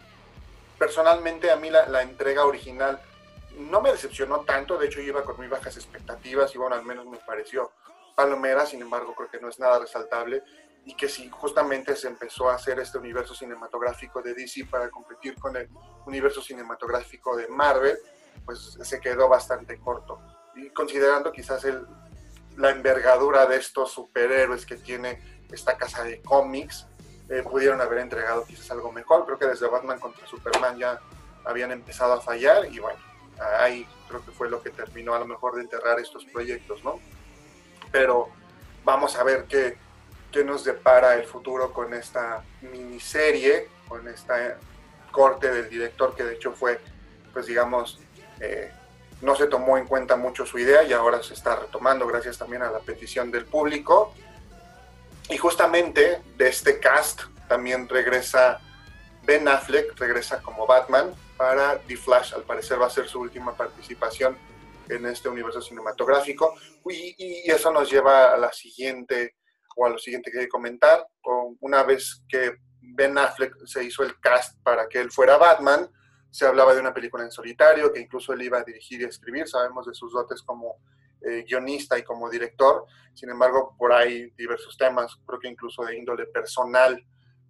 personalmente 0.77 1.51
a 1.51 1.57
mí 1.57 1.69
la, 1.69 1.87
la 1.87 2.01
entrega 2.01 2.45
original 2.45 3.01
no 3.57 3.81
me 3.81 3.91
decepcionó 3.91 4.41
tanto, 4.41 4.77
de 4.77 4.87
hecho 4.87 4.99
yo 4.99 5.07
iba 5.07 5.23
con 5.23 5.37
muy 5.37 5.47
bajas 5.47 5.75
expectativas 5.75 6.53
y 6.55 6.57
bueno, 6.57 6.75
al 6.75 6.85
menos 6.85 7.05
me 7.05 7.17
pareció 7.17 7.71
palomera, 8.15 8.65
sin 8.65 8.81
embargo 8.81 9.13
creo 9.15 9.29
que 9.29 9.39
no 9.39 9.49
es 9.49 9.59
nada 9.59 9.79
resaltable 9.79 10.43
y 10.85 10.95
que 10.95 11.09
si 11.09 11.29
justamente 11.29 11.95
se 11.95 12.07
empezó 12.07 12.49
a 12.49 12.55
hacer 12.55 12.79
este 12.79 12.97
universo 12.97 13.35
cinematográfico 13.35 14.21
de 14.21 14.33
DC 14.33 14.65
para 14.65 14.89
competir 14.89 15.35
con 15.35 15.55
el 15.55 15.69
universo 16.05 16.41
cinematográfico 16.41 17.35
de 17.35 17.47
Marvel, 17.47 17.97
pues 18.45 18.77
se 18.81 18.99
quedó 18.99 19.27
bastante 19.27 19.77
corto. 19.79 20.19
Y 20.55 20.69
considerando 20.71 21.31
quizás 21.31 21.63
el, 21.65 21.85
la 22.57 22.71
envergadura 22.71 23.45
de 23.45 23.57
estos 23.57 23.91
superhéroes 23.91 24.65
que 24.65 24.77
tiene 24.77 25.45
esta 25.51 25.77
casa 25.77 26.03
de 26.03 26.21
cómics, 26.21 26.87
eh, 27.29 27.43
pudieron 27.43 27.79
haber 27.81 27.99
entregado 27.99 28.43
quizás 28.45 28.71
algo 28.71 28.91
mejor. 28.91 29.25
Creo 29.25 29.37
que 29.37 29.45
desde 29.45 29.67
Batman 29.67 29.99
contra 29.99 30.25
Superman 30.25 30.77
ya 30.77 30.99
habían 31.45 31.71
empezado 31.71 32.13
a 32.13 32.21
fallar 32.21 32.65
y 32.65 32.79
bueno, 32.79 32.99
ahí 33.59 33.87
creo 34.07 34.23
que 34.25 34.31
fue 34.31 34.49
lo 34.49 34.61
que 34.61 34.71
terminó 34.71 35.13
a 35.13 35.19
lo 35.19 35.27
mejor 35.27 35.55
de 35.55 35.61
enterrar 35.61 35.99
estos 35.99 36.25
proyectos, 36.25 36.83
¿no? 36.83 36.99
Pero 37.91 38.29
vamos 38.83 39.15
a 39.15 39.23
ver 39.23 39.45
qué, 39.45 39.77
qué 40.31 40.43
nos 40.43 40.63
depara 40.63 41.15
el 41.15 41.25
futuro 41.25 41.71
con 41.71 41.93
esta 41.93 42.43
miniserie, 42.61 43.69
con 43.87 44.07
esta 44.07 44.57
corte 45.11 45.51
del 45.51 45.69
director 45.69 46.15
que 46.15 46.23
de 46.23 46.35
hecho 46.35 46.51
fue, 46.53 46.79
pues 47.33 47.45
digamos, 47.45 47.99
eh, 48.39 48.71
no 49.21 49.35
se 49.35 49.47
tomó 49.47 49.77
en 49.77 49.85
cuenta 49.85 50.15
mucho 50.15 50.45
su 50.45 50.59
idea 50.59 50.83
y 50.83 50.93
ahora 50.93 51.21
se 51.21 51.33
está 51.33 51.55
retomando 51.55 52.07
gracias 52.07 52.37
también 52.37 52.61
a 52.61 52.71
la 52.71 52.79
petición 52.79 53.31
del 53.31 53.45
público. 53.45 54.13
Y 55.29 55.37
justamente 55.37 56.21
de 56.37 56.47
este 56.47 56.79
cast 56.79 57.21
también 57.47 57.87
regresa 57.89 58.61
Ben 59.23 59.47
Affleck, 59.47 59.97
regresa 59.99 60.41
como 60.41 60.65
Batman, 60.65 61.13
para 61.39 61.79
The 61.79 61.95
Flash. 61.95 62.33
Al 62.33 62.43
parecer 62.43 62.81
va 62.81 62.87
a 62.87 62.89
ser 62.89 63.07
su 63.07 63.21
última 63.21 63.55
participación 63.55 64.37
en 64.89 65.05
este 65.05 65.29
universo 65.29 65.61
cinematográfico. 65.61 66.53
Y, 66.89 67.49
eso 67.49 67.71
nos 67.71 67.89
lleva 67.89 68.33
a 68.33 68.37
la 68.37 68.51
siguiente, 68.51 69.37
o 69.77 69.85
a 69.85 69.89
lo 69.89 69.97
siguiente 69.97 70.31
que 70.31 70.39
hay 70.39 70.45
que 70.45 70.49
comentar. 70.49 71.07
Una 71.61 71.83
vez 71.83 72.25
que 72.27 72.57
Ben 72.81 73.17
Affleck 73.17 73.55
se 73.65 73.85
hizo 73.85 74.03
el 74.03 74.19
cast 74.19 74.61
para 74.63 74.89
que 74.89 74.99
él 74.99 75.11
fuera 75.11 75.37
Batman, 75.37 75.89
se 76.29 76.45
hablaba 76.45 76.73
de 76.75 76.81
una 76.81 76.93
película 76.93 77.23
en 77.23 77.31
solitario, 77.31 77.93
que 77.93 78.01
incluso 78.01 78.33
él 78.33 78.41
iba 78.41 78.57
a 78.57 78.63
dirigir 78.63 78.99
y 78.99 79.05
escribir. 79.05 79.47
Sabemos 79.47 79.85
de 79.85 79.93
sus 79.93 80.11
dotes 80.11 80.43
como 80.43 80.75
eh, 81.21 81.45
guionista 81.47 81.97
y 81.97 82.03
como 82.03 82.29
director. 82.29 82.85
Sin 83.13 83.29
embargo, 83.29 83.75
por 83.77 83.93
ahí 83.93 84.29
diversos 84.37 84.77
temas, 84.77 85.15
creo 85.25 85.39
que 85.39 85.47
incluso 85.47 85.85
de 85.85 85.97
índole 85.97 86.25
personal, 86.25 87.01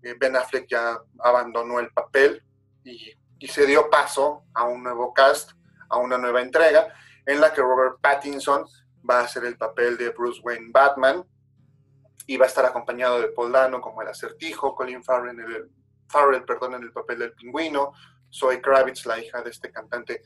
eh, 0.03 0.13
Ben 0.19 0.35
Affleck 0.35 0.67
ya 0.69 0.95
abandonó 1.17 1.79
el 1.79 1.89
papel 1.89 2.43
y, 2.83 3.13
y 3.39 3.47
se 3.47 3.65
dio 3.65 3.89
paso 3.89 4.43
a 4.53 4.65
un 4.65 4.83
nuevo 4.83 5.13
cast, 5.13 5.51
a 5.89 5.97
una 5.97 6.17
nueva 6.17 6.41
entrega, 6.41 6.93
en 7.25 7.39
la 7.39 7.53
que 7.53 7.61
Robert 7.61 7.99
Pattinson 8.01 8.65
va 9.09 9.19
a 9.19 9.23
hacer 9.23 9.45
el 9.45 9.57
papel 9.57 9.97
de 9.97 10.09
Bruce 10.09 10.41
Wayne 10.43 10.69
Batman 10.71 11.23
y 12.27 12.37
va 12.37 12.45
a 12.45 12.47
estar 12.47 12.65
acompañado 12.65 13.21
de 13.21 13.29
Paul 13.29 13.51
Dano 13.51 13.81
como 13.81 14.01
el 14.01 14.07
acertijo, 14.07 14.75
Colin 14.75 15.03
Farrell, 15.03 15.39
en 15.39 15.39
el, 15.39 15.71
Farrell 16.07 16.43
perdón, 16.43 16.75
en 16.75 16.83
el 16.83 16.91
papel 16.91 17.19
del 17.19 17.33
pingüino, 17.33 17.93
Zoe 18.31 18.61
Kravitz, 18.61 19.05
la 19.05 19.19
hija 19.19 19.41
de 19.41 19.49
este 19.49 19.71
cantante 19.71 20.21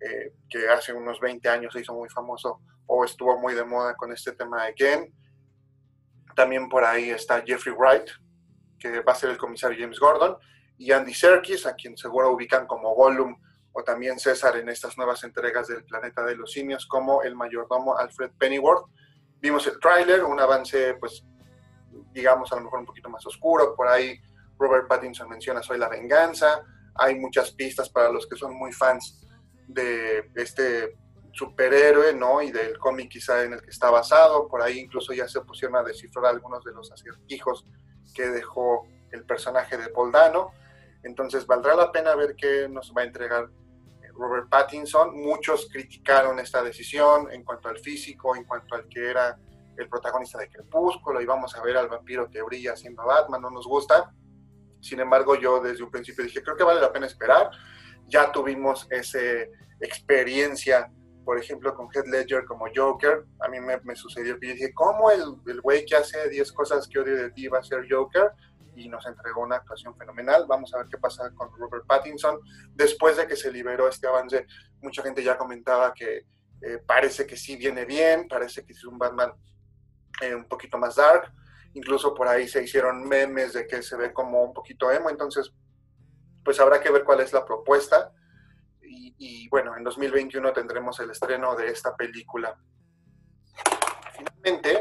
eh, 0.00 0.34
que 0.48 0.68
hace 0.68 0.92
unos 0.92 1.20
20 1.20 1.48
años 1.48 1.72
se 1.72 1.80
hizo 1.80 1.94
muy 1.94 2.08
famoso 2.08 2.60
o 2.86 3.04
estuvo 3.04 3.38
muy 3.38 3.54
de 3.54 3.64
moda 3.64 3.94
con 3.96 4.12
este 4.12 4.32
tema 4.32 4.64
de 4.66 4.74
Ken. 4.74 5.14
También 6.34 6.68
por 6.68 6.84
ahí 6.84 7.10
está 7.10 7.42
Jeffrey 7.42 7.74
Wright, 7.74 8.08
que 8.78 9.00
va 9.00 9.12
a 9.12 9.16
ser 9.16 9.30
el 9.30 9.38
comisario 9.38 9.78
James 9.78 9.98
Gordon, 9.98 10.36
y 10.80 10.92
Andy 10.92 11.12
Serkis, 11.12 11.66
a 11.66 11.74
quien 11.74 11.94
seguro 11.98 12.32
ubican 12.32 12.66
como 12.66 12.94
Gollum 12.94 13.36
o 13.72 13.84
también 13.84 14.18
César 14.18 14.56
en 14.56 14.70
estas 14.70 14.96
nuevas 14.96 15.22
entregas 15.24 15.68
del 15.68 15.84
Planeta 15.84 16.24
de 16.24 16.34
los 16.34 16.52
Simios, 16.52 16.86
como 16.86 17.22
el 17.22 17.36
mayordomo 17.36 17.98
Alfred 17.98 18.30
Pennyworth. 18.38 18.86
Vimos 19.42 19.66
el 19.66 19.78
tráiler, 19.78 20.24
un 20.24 20.40
avance, 20.40 20.94
pues, 20.94 21.22
digamos, 22.12 22.50
a 22.50 22.56
lo 22.56 22.62
mejor 22.62 22.80
un 22.80 22.86
poquito 22.86 23.10
más 23.10 23.26
oscuro. 23.26 23.76
Por 23.76 23.88
ahí 23.88 24.18
Robert 24.58 24.88
Pattinson 24.88 25.28
menciona 25.28 25.62
Soy 25.62 25.76
la 25.76 25.90
venganza. 25.90 26.64
Hay 26.94 27.14
muchas 27.14 27.50
pistas 27.52 27.90
para 27.90 28.10
los 28.10 28.26
que 28.26 28.36
son 28.36 28.54
muy 28.54 28.72
fans 28.72 29.28
de 29.68 30.30
este 30.34 30.96
superhéroe, 31.32 32.14
¿no? 32.14 32.40
Y 32.40 32.52
del 32.52 32.78
cómic 32.78 33.10
quizá 33.10 33.44
en 33.44 33.52
el 33.52 33.60
que 33.60 33.70
está 33.70 33.90
basado. 33.90 34.48
Por 34.48 34.62
ahí 34.62 34.78
incluso 34.78 35.12
ya 35.12 35.28
se 35.28 35.42
pusieron 35.42 35.76
a 35.76 35.82
descifrar 35.82 36.24
algunos 36.24 36.64
de 36.64 36.72
los 36.72 36.90
acertijos 36.90 37.66
que 38.14 38.28
dejó 38.28 38.88
el 39.12 39.26
personaje 39.26 39.76
de 39.76 39.90
Paul 39.90 40.10
Dano. 40.10 40.52
Entonces 41.02 41.46
valdrá 41.46 41.74
la 41.74 41.90
pena 41.90 42.14
ver 42.14 42.34
qué 42.36 42.68
nos 42.68 42.92
va 42.96 43.02
a 43.02 43.04
entregar 43.04 43.48
Robert 44.20 44.48
Pattinson. 44.48 45.16
Muchos 45.16 45.68
criticaron 45.72 46.38
esta 46.38 46.62
decisión 46.62 47.32
en 47.32 47.42
cuanto 47.42 47.68
al 47.68 47.78
físico, 47.78 48.36
en 48.36 48.44
cuanto 48.44 48.74
al 48.74 48.86
que 48.88 49.10
era 49.10 49.38
el 49.76 49.88
protagonista 49.88 50.38
de 50.38 50.50
Crepúsculo, 50.50 51.20
y 51.20 51.26
vamos 51.26 51.56
a 51.56 51.62
ver 51.62 51.76
al 51.76 51.88
vampiro 51.88 52.28
que 52.28 52.42
brilla 52.42 52.76
siendo 52.76 53.04
Batman, 53.04 53.40
no 53.40 53.50
nos 53.50 53.66
gusta. 53.66 54.12
Sin 54.80 55.00
embargo, 55.00 55.36
yo 55.36 55.60
desde 55.60 55.82
un 55.82 55.90
principio 55.90 56.24
dije, 56.24 56.42
creo 56.42 56.56
que 56.56 56.64
vale 56.64 56.80
la 56.80 56.92
pena 56.92 57.06
esperar. 57.06 57.50
Ya 58.06 58.30
tuvimos 58.30 58.86
esa 58.90 59.18
experiencia, 59.80 60.90
por 61.24 61.38
ejemplo, 61.38 61.74
con 61.74 61.88
Heath 61.94 62.06
Ledger 62.06 62.44
como 62.44 62.66
Joker. 62.74 63.24
A 63.40 63.48
mí 63.48 63.58
me, 63.60 63.96
sucedió 63.96 64.38
que 64.38 64.52
dije, 64.52 64.74
¿cómo 64.74 65.10
el 65.10 65.60
güey 65.62 65.86
que 65.86 65.96
hace 65.96 66.28
10 66.28 66.52
cosas 66.52 66.86
que 66.86 66.98
odio 66.98 67.16
de 67.16 67.30
ti 67.30 67.48
va 67.48 67.58
a 67.58 67.62
ser 67.62 67.86
Joker? 67.88 68.32
Y 68.76 68.88
nos 68.88 69.06
entregó 69.06 69.42
una 69.42 69.56
actuación 69.56 69.96
fenomenal. 69.96 70.46
Vamos 70.48 70.72
a 70.74 70.78
ver 70.78 70.86
qué 70.88 70.98
pasa 70.98 71.30
con 71.34 71.50
Robert 71.58 71.86
Pattinson. 71.86 72.38
Después 72.70 73.16
de 73.16 73.26
que 73.26 73.36
se 73.36 73.50
liberó 73.52 73.88
este 73.88 74.06
avance, 74.06 74.46
mucha 74.80 75.02
gente 75.02 75.22
ya 75.22 75.36
comentaba 75.36 75.92
que 75.94 76.26
eh, 76.62 76.78
parece 76.86 77.26
que 77.26 77.36
sí 77.36 77.56
viene 77.56 77.84
bien, 77.84 78.28
parece 78.28 78.64
que 78.64 78.72
es 78.72 78.84
un 78.84 78.98
Batman 78.98 79.32
eh, 80.20 80.34
un 80.34 80.44
poquito 80.44 80.78
más 80.78 80.96
dark. 80.96 81.32
Incluso 81.74 82.14
por 82.14 82.28
ahí 82.28 82.48
se 82.48 82.62
hicieron 82.62 83.06
memes 83.08 83.52
de 83.52 83.66
que 83.66 83.82
se 83.82 83.96
ve 83.96 84.12
como 84.12 84.42
un 84.42 84.52
poquito 84.52 84.90
emo. 84.90 85.08
Entonces, 85.08 85.52
pues 86.44 86.58
habrá 86.60 86.80
que 86.80 86.90
ver 86.90 87.04
cuál 87.04 87.20
es 87.20 87.32
la 87.32 87.44
propuesta. 87.44 88.12
Y, 88.82 89.48
bueno, 89.50 89.76
en 89.76 89.84
2021 89.84 90.52
tendremos 90.52 90.98
el 91.00 91.10
estreno 91.10 91.54
de 91.54 91.68
esta 91.68 91.94
película. 91.94 92.58
Finalmente, 94.16 94.80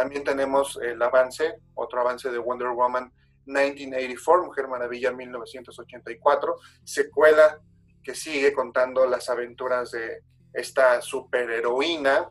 también 0.00 0.24
tenemos 0.24 0.78
el 0.82 1.02
avance, 1.02 1.56
otro 1.74 2.00
avance 2.00 2.30
de 2.30 2.38
Wonder 2.38 2.68
Woman 2.68 3.12
1984, 3.44 4.46
Mujer 4.46 4.66
Maravilla 4.66 5.12
1984, 5.12 6.56
secuela 6.82 7.60
que 8.02 8.14
sigue 8.14 8.54
contando 8.54 9.04
las 9.04 9.28
aventuras 9.28 9.90
de 9.90 10.22
esta 10.54 11.02
superheroína. 11.02 12.30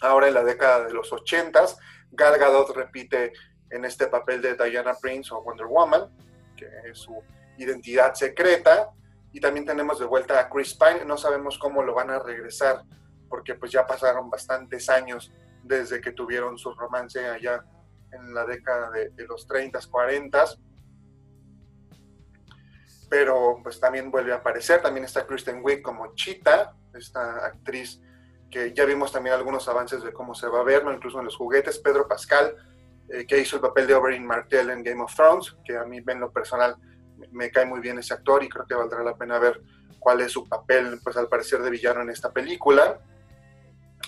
Ahora 0.00 0.26
en 0.26 0.34
la 0.34 0.42
década 0.42 0.86
de 0.86 0.92
los 0.92 1.12
80, 1.12 1.66
Gal 2.10 2.36
Gadot 2.36 2.74
repite 2.74 3.32
en 3.70 3.84
este 3.84 4.08
papel 4.08 4.42
de 4.42 4.56
Diana 4.56 4.94
Prince 5.00 5.32
o 5.32 5.40
Wonder 5.44 5.66
Woman, 5.66 6.10
que 6.56 6.66
es 6.90 6.98
su 6.98 7.16
identidad 7.58 8.12
secreta. 8.14 8.90
Y 9.32 9.38
también 9.38 9.64
tenemos 9.64 10.00
de 10.00 10.06
vuelta 10.06 10.40
a 10.40 10.50
Chris 10.50 10.74
Pine, 10.74 11.04
no 11.04 11.16
sabemos 11.16 11.58
cómo 11.58 11.80
lo 11.84 11.94
van 11.94 12.10
a 12.10 12.18
regresar, 12.18 12.82
porque 13.28 13.54
pues 13.54 13.70
ya 13.70 13.86
pasaron 13.86 14.28
bastantes 14.28 14.88
años 14.88 15.30
desde 15.62 16.00
que 16.00 16.12
tuvieron 16.12 16.58
su 16.58 16.72
romance 16.72 17.26
allá 17.26 17.64
en 18.12 18.34
la 18.34 18.44
década 18.46 18.90
de, 18.90 19.26
los 19.26 19.46
30, 19.46 19.78
40. 19.90 20.44
Pero 23.10 23.60
pues 23.62 23.80
también 23.80 24.10
vuelve 24.10 24.32
a 24.32 24.36
aparecer, 24.36 24.82
también 24.82 25.04
está 25.04 25.26
Kristen 25.26 25.60
Wiig 25.62 25.82
como 25.82 26.14
Chita, 26.14 26.74
esta 26.94 27.46
actriz 27.46 28.00
que 28.50 28.72
ya 28.72 28.84
vimos 28.84 29.12
también 29.12 29.34
algunos 29.34 29.68
avances 29.68 30.02
de 30.02 30.12
cómo 30.12 30.34
se 30.34 30.48
va 30.48 30.60
a 30.60 30.64
ver, 30.64 30.84
¿no? 30.84 30.92
incluso 30.92 31.18
en 31.18 31.26
los 31.26 31.36
juguetes, 31.36 31.78
Pedro 31.78 32.08
Pascal, 32.08 32.54
eh, 33.10 33.26
que 33.26 33.38
hizo 33.38 33.56
el 33.56 33.62
papel 33.62 33.86
de 33.86 33.94
Oberyn 33.94 34.26
Martell 34.26 34.70
en 34.70 34.82
Game 34.82 35.02
of 35.02 35.14
Thrones, 35.14 35.56
que 35.64 35.76
a 35.76 35.84
mí 35.84 36.02
en 36.06 36.20
lo 36.20 36.30
personal 36.30 36.76
me, 37.30 37.50
cae 37.50 37.66
muy 37.66 37.80
bien 37.80 37.98
ese 37.98 38.14
actor 38.14 38.42
y 38.42 38.48
creo 38.48 38.66
que 38.66 38.74
valdrá 38.74 39.02
la 39.02 39.16
pena 39.16 39.38
ver 39.38 39.60
cuál 39.98 40.20
es 40.20 40.32
su 40.32 40.48
papel, 40.48 41.00
pues 41.02 41.16
al 41.16 41.28
parecer 41.28 41.60
de 41.62 41.70
villano 41.70 42.02
en 42.02 42.10
esta 42.10 42.32
película, 42.32 43.00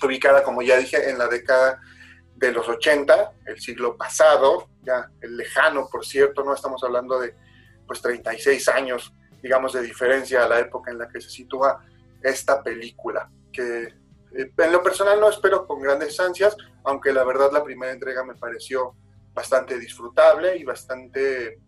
ubicada 0.03 0.43
como 0.43 0.63
ya 0.63 0.77
dije 0.77 1.11
en 1.11 1.19
la 1.19 1.29
década 1.29 1.81
de 2.37 2.53
los 2.53 2.69
80, 2.69 3.33
el 3.47 3.61
siglo 3.61 3.97
pasado, 3.97 4.71
ya 4.83 5.11
el 5.21 5.37
lejano, 5.37 5.89
por 5.91 6.07
cierto, 6.07 6.43
no 6.43 6.55
estamos 6.55 6.83
hablando 6.83 7.21
de 7.21 7.35
pues 7.87 8.01
36 8.01 8.69
años, 8.69 9.13
digamos, 9.43 9.73
de 9.75 9.83
diferencia 9.83 10.45
a 10.45 10.49
la 10.49 10.61
época 10.61 10.91
en 10.91 10.99
la 10.99 11.09
que 11.09 11.21
se 11.21 11.29
sitúa 11.29 11.85
esta 12.23 12.63
película, 12.63 13.31
que 13.53 13.95
eh, 14.33 14.53
en 14.57 14.73
lo 14.73 14.83
personal 14.83 15.21
no 15.21 15.29
espero 15.29 15.67
con 15.67 15.81
grandes 15.81 16.19
ansias, 16.19 16.57
aunque 16.85 17.13
la 17.13 17.25
verdad 17.25 17.51
la 17.53 17.65
primera 17.65 17.93
entrega 17.93 18.25
me 18.25 18.35
pareció 18.35 18.95
bastante 19.35 19.79
disfrutable 19.79 20.57
y 20.57 20.65
bastante 20.65 21.61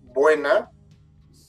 buena, 0.00 0.70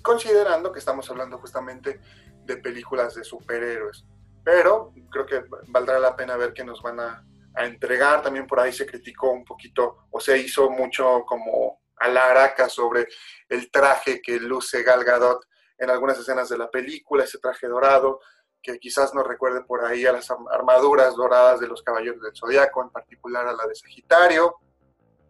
considerando 0.02 0.72
que 0.72 0.80
estamos 0.80 1.10
hablando 1.10 1.38
justamente 1.40 2.00
de 2.44 2.58
películas 2.58 3.16
de 3.16 3.24
superhéroes. 3.24 4.06
Pero 4.46 4.94
creo 5.12 5.25
que 5.25 5.44
valdrá 5.68 6.00
la 6.00 6.16
pena 6.16 6.38
ver 6.38 6.54
qué 6.54 6.64
nos 6.64 6.82
van 6.82 7.02
a 7.02 7.25
entregar. 7.58 8.22
También 8.22 8.48
por 8.48 8.62
ahí 8.62 8.72
se 8.72 8.86
criticó 8.86 9.32
un 9.32 9.44
poquito 9.44 10.08
o 10.12 10.22
se 10.22 10.38
hizo 10.38 10.70
mucho 10.70 11.25
como 11.25 11.82
a 11.98 12.08
la 12.08 12.30
araca 12.30 12.70
sobre 12.70 13.08
el 13.50 13.70
traje 13.72 14.22
que 14.22 14.40
luce 14.40 14.84
Gal 14.84 15.04
Gadot 15.04 15.46
en 15.78 15.90
algunas 15.90 16.18
escenas 16.18 16.48
de 16.48 16.58
la 16.58 16.70
película, 16.70 17.25
ese 17.25 17.40
traje 17.40 17.68
dorado 17.68 18.20
que 18.66 18.80
quizás 18.80 19.14
nos 19.14 19.28
recuerde 19.28 19.62
por 19.62 19.86
ahí 19.86 20.06
a 20.08 20.12
las 20.12 20.28
armaduras 20.52 21.16
doradas 21.16 21.60
de 21.60 21.68
los 21.68 21.84
caballeros 21.84 22.20
del 22.20 22.36
Zodiaco, 22.36 22.82
en 22.82 22.90
particular 22.90 23.48
a 23.48 23.54
la 23.54 23.68
de 23.68 23.75
Sagitario. 23.75 24.56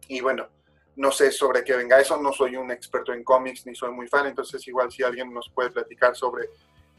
Y 0.08 0.22
bueno, 0.22 0.48
no 0.96 1.12
sé 1.12 1.30
sobre 1.30 1.62
qué 1.62 1.76
venga 1.76 2.00
eso, 2.00 2.16
no 2.16 2.32
soy 2.32 2.56
un 2.56 2.70
experto 2.70 3.12
en 3.12 3.22
cómics 3.22 3.66
ni 3.66 3.74
soy 3.74 3.90
muy 3.90 4.08
fan, 4.08 4.26
entonces 4.26 4.66
igual 4.66 4.90
si 4.90 5.02
alguien 5.02 5.34
nos 5.34 5.50
puede 5.54 5.70
platicar 5.70 6.16
sobre 6.16 6.48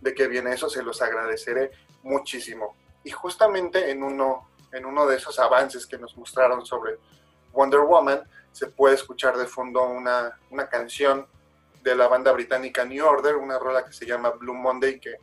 de 0.02 0.14
qué 0.14 0.28
viene 0.28 0.54
eso, 0.54 0.70
se 0.70 0.84
los 0.84 1.02
agradeceré 1.02 1.72
muchísimo. 2.04 2.76
Y 3.04 3.12
justamente 3.12 3.92
en 3.92 4.04
uno 4.04 4.48
en 4.72 4.86
uno 4.86 5.06
de 5.08 5.18
esos 5.18 5.40
avances 5.40 5.86
que 5.86 5.98
nos 5.98 6.18
mostraron 6.18 6.66
sobre 6.66 6.98
Wonder 7.52 7.82
Woman, 7.82 8.22
se 8.52 8.68
puede 8.68 8.96
escuchar 8.96 9.38
de 9.38 9.46
fondo 9.46 9.84
una, 9.84 10.38
una 10.50 10.68
canción 10.68 11.28
de 11.84 11.96
la 11.96 12.08
banda 12.08 12.32
británica 12.32 12.84
New 12.86 13.06
Order, 13.06 13.36
una 13.36 13.60
rola 13.60 13.86
que 13.86 13.94
se 13.94 14.06
llama 14.06 14.32
Blue 14.32 14.54
Monday, 14.54 15.00
que 15.00 15.16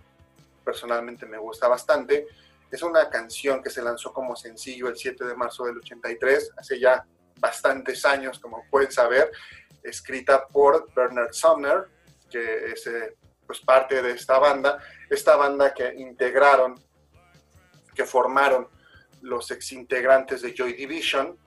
personalmente 0.64 1.26
me 1.26 1.38
gusta 1.38 1.68
bastante. 1.68 2.26
Es 2.70 2.82
una 2.82 3.08
canción 3.10 3.62
que 3.62 3.70
se 3.70 3.82
lanzó 3.82 4.12
como 4.12 4.34
sencillo 4.34 4.88
el 4.88 4.96
7 4.96 5.24
de 5.24 5.34
marzo 5.34 5.64
del 5.64 5.78
83, 5.78 6.52
hace 6.56 6.80
ya 6.80 7.04
bastantes 7.38 8.04
años, 8.04 8.38
como 8.38 8.64
pueden 8.70 8.90
saber, 8.90 9.30
escrita 9.82 10.46
por 10.46 10.92
Bernard 10.94 11.32
Sumner, 11.32 11.88
que 12.30 12.72
es 12.72 12.86
eh, 12.86 13.16
pues 13.46 13.60
parte 13.60 14.02
de 14.02 14.12
esta 14.12 14.38
banda, 14.38 14.78
esta 15.10 15.36
banda 15.36 15.72
que 15.74 15.94
integraron, 15.94 16.74
que 17.94 18.04
formaron 18.04 18.68
los 19.22 19.50
exintegrantes 19.50 20.42
de 20.42 20.54
Joy 20.54 20.74
Division, 20.74 21.38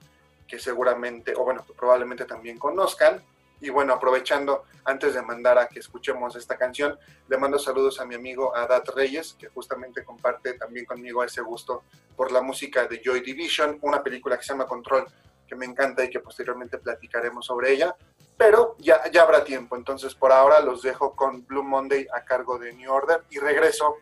que 0.46 0.58
seguramente, 0.58 1.34
o 1.36 1.44
bueno, 1.44 1.64
probablemente 1.76 2.24
también 2.24 2.58
conozcan. 2.58 3.22
Y 3.60 3.70
bueno, 3.70 3.92
aprovechando, 3.92 4.64
antes 4.84 5.14
de 5.14 5.22
mandar 5.22 5.58
a 5.58 5.68
que 5.68 5.80
escuchemos 5.80 6.36
esta 6.36 6.56
canción, 6.56 6.98
le 7.28 7.36
mando 7.36 7.58
saludos 7.58 8.00
a 8.00 8.04
mi 8.04 8.14
amigo 8.14 8.54
Adat 8.56 8.88
Reyes, 8.90 9.34
que 9.38 9.48
justamente 9.48 10.04
comparte 10.04 10.54
también 10.54 10.86
conmigo 10.86 11.24
ese 11.24 11.42
gusto 11.42 11.82
por 12.16 12.30
la 12.30 12.40
música 12.40 12.86
de 12.86 13.00
Joy 13.04 13.20
Division, 13.20 13.78
una 13.82 14.02
película 14.02 14.36
que 14.36 14.44
se 14.44 14.52
llama 14.52 14.66
Control, 14.66 15.06
que 15.46 15.56
me 15.56 15.66
encanta 15.66 16.04
y 16.04 16.10
que 16.10 16.20
posteriormente 16.20 16.78
platicaremos 16.78 17.46
sobre 17.46 17.72
ella. 17.72 17.96
Pero 18.38 18.76
ya, 18.78 19.10
ya 19.10 19.22
habrá 19.22 19.44
tiempo, 19.44 19.76
entonces 19.76 20.14
por 20.14 20.32
ahora 20.32 20.60
los 20.60 20.80
dejo 20.80 21.14
con 21.14 21.44
Blue 21.44 21.64
Monday 21.64 22.06
a 22.14 22.24
cargo 22.24 22.58
de 22.58 22.72
New 22.72 22.90
Order 22.90 23.24
y 23.28 23.38
regreso 23.38 23.96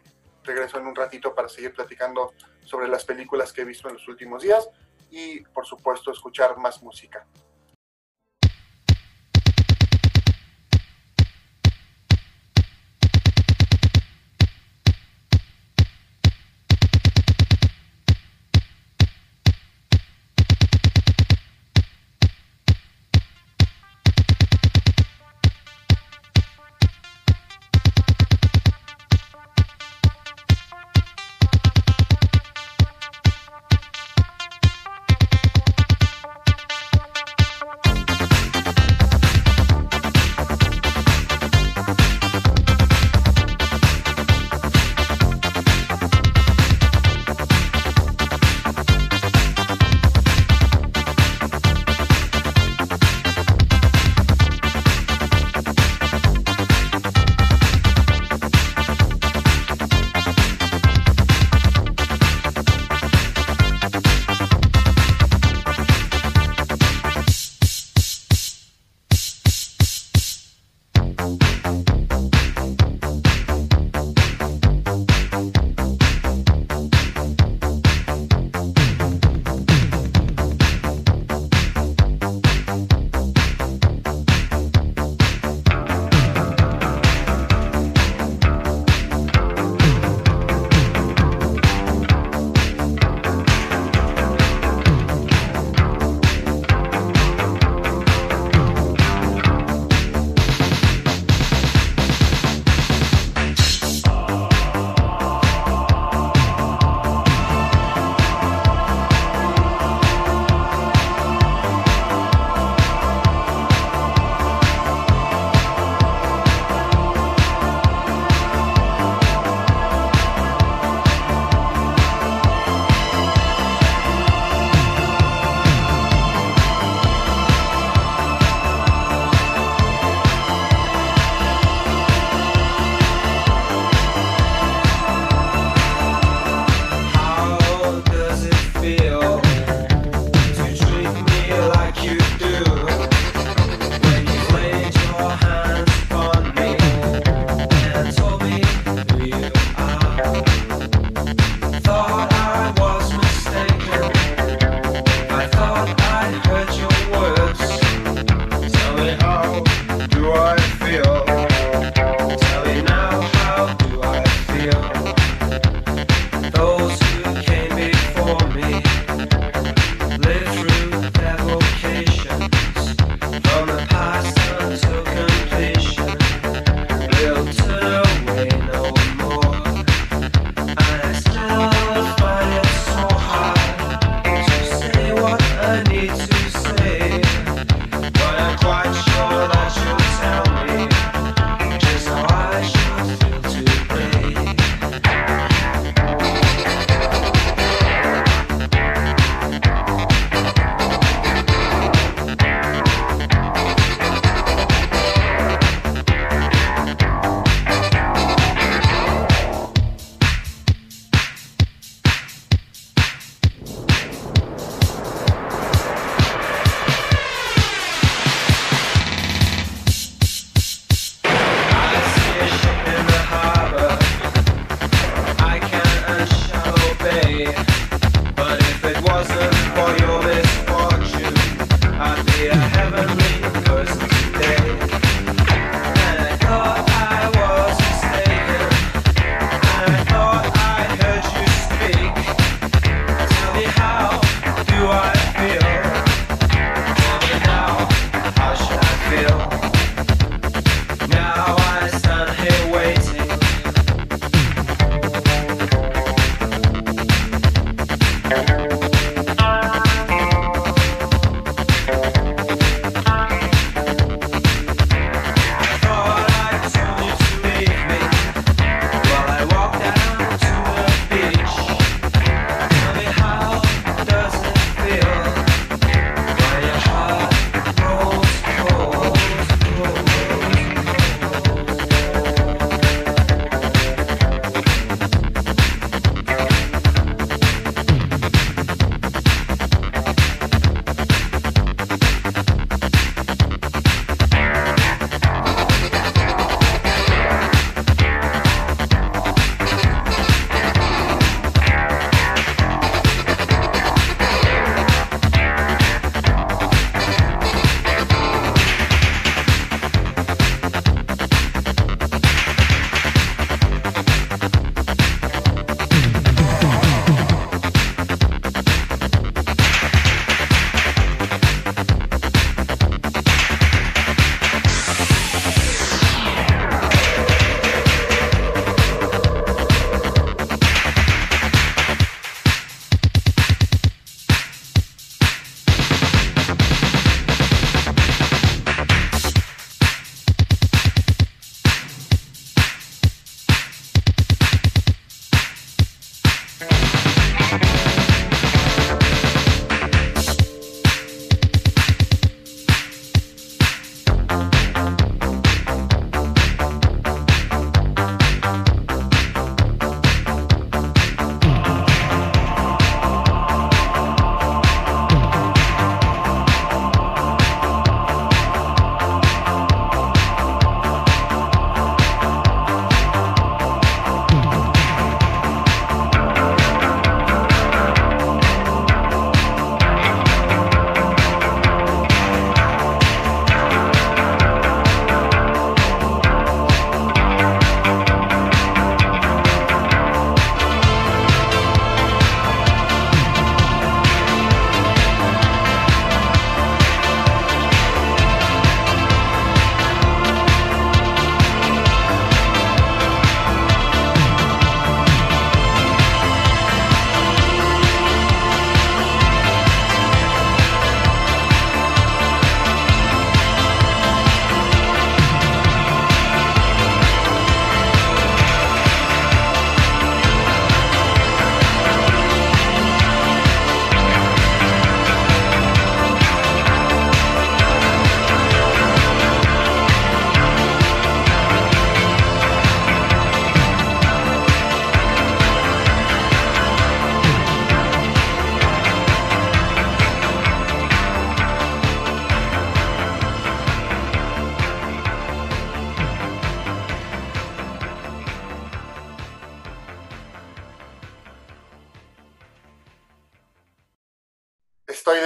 regreso 0.47 0.78
en 0.78 0.87
un 0.87 0.95
ratito 0.95 1.35
para 1.35 1.49
seguir 1.49 1.75
platicando 1.75 2.33
sobre 2.64 2.88
las 2.88 3.05
películas 3.05 3.52
que 3.52 3.62
he 3.62 3.64
visto 3.64 3.88
en 3.88 3.95
los 3.95 4.09
últimos 4.09 4.43
días 4.43 4.69
y 5.11 5.40
por 5.40 5.66
supuesto 5.66 6.11
escuchar 6.11 6.57
más 6.57 6.83
música. 6.83 7.26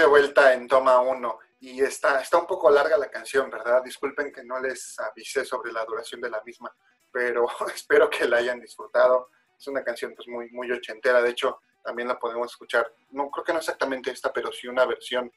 Vuelta 0.08 0.52
en 0.52 0.68
toma 0.68 1.00
uno 1.00 1.38
y 1.60 1.82
está, 1.82 2.20
está 2.20 2.38
un 2.38 2.46
poco 2.46 2.70
larga 2.70 2.96
la 2.96 3.10
canción, 3.10 3.50
¿verdad? 3.50 3.82
Disculpen 3.82 4.32
que 4.32 4.44
no 4.44 4.60
les 4.60 4.98
avisé 4.98 5.44
sobre 5.44 5.72
la 5.72 5.84
duración 5.84 6.20
de 6.20 6.30
la 6.30 6.42
misma, 6.42 6.74
pero 7.12 7.46
espero 7.74 8.08
que 8.08 8.26
la 8.26 8.38
hayan 8.38 8.60
disfrutado. 8.60 9.30
Es 9.58 9.66
una 9.68 9.84
canción 9.84 10.14
pues 10.14 10.26
muy, 10.28 10.50
muy 10.50 10.70
ochentera, 10.72 11.20
de 11.20 11.30
hecho 11.30 11.60
también 11.82 12.08
la 12.08 12.18
podemos 12.18 12.50
escuchar, 12.50 12.92
no 13.10 13.30
creo 13.30 13.44
que 13.44 13.52
no 13.52 13.58
exactamente 13.58 14.10
esta, 14.10 14.32
pero 14.32 14.52
sí 14.52 14.68
una 14.68 14.84
versión 14.84 15.32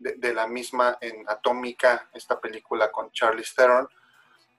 de, 0.00 0.32
la 0.32 0.46
misma 0.46 0.96
en 1.00 1.28
Atómica, 1.28 2.08
esta 2.14 2.40
película 2.40 2.90
con 2.90 3.12
Charlie 3.12 3.44
Theron. 3.54 3.88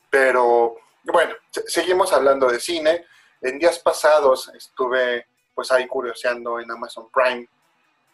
Pero 0.09 0.75
bueno, 1.03 1.33
seguimos 1.65 2.13
hablando 2.13 2.47
de 2.47 2.59
cine. 2.59 3.05
En 3.41 3.57
días 3.57 3.79
pasados 3.79 4.49
estuve 4.53 5.25
pues 5.55 5.71
ahí 5.71 5.87
curioseando 5.87 6.59
en 6.59 6.69
Amazon 6.69 7.09
Prime 7.11 7.47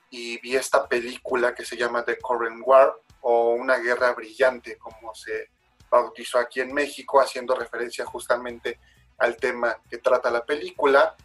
y 0.10 0.40
vi 0.40 0.56
esta 0.56 0.88
película 0.88 1.54
que 1.54 1.66
se 1.66 1.78
llama 1.78 2.04
The 2.04 2.18
Current 2.18 2.62
War 2.66 2.94
o 3.22 3.52
Una 3.52 3.78
Guerra 3.78 4.14
Brillante, 4.14 4.78
como 4.78 5.14
se 5.14 5.50
bautizó 5.90 6.40
aquí 6.40 6.62
en 6.62 6.74
México, 6.74 7.20
haciendo 7.20 7.56
referencia 7.56 8.06
justamente 8.06 8.80
al 9.18 9.38
tema 9.38 9.78
que 9.90 9.98
trata 9.98 10.30
la 10.30 10.46
película, 10.46 11.16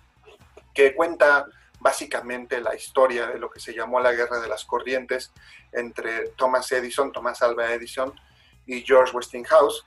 que 0.75 0.95
cuenta 0.95 1.47
básicamente 1.81 2.61
la 2.61 2.75
historia 2.75 3.27
de 3.27 3.39
lo 3.39 3.51
que 3.51 3.61
se 3.61 3.75
llamó 3.75 4.01
la 4.01 4.13
Guerra 4.13 4.41
de 4.41 4.49
las 4.49 4.65
Corrientes 4.65 5.33
entre 5.73 6.29
Thomas 6.31 6.71
Edison, 6.73 7.13
Thomas 7.13 7.43
Alva 7.43 7.73
Edison 7.73 8.13
y 8.67 8.83
George 8.83 9.15
Westinghouse, 9.15 9.85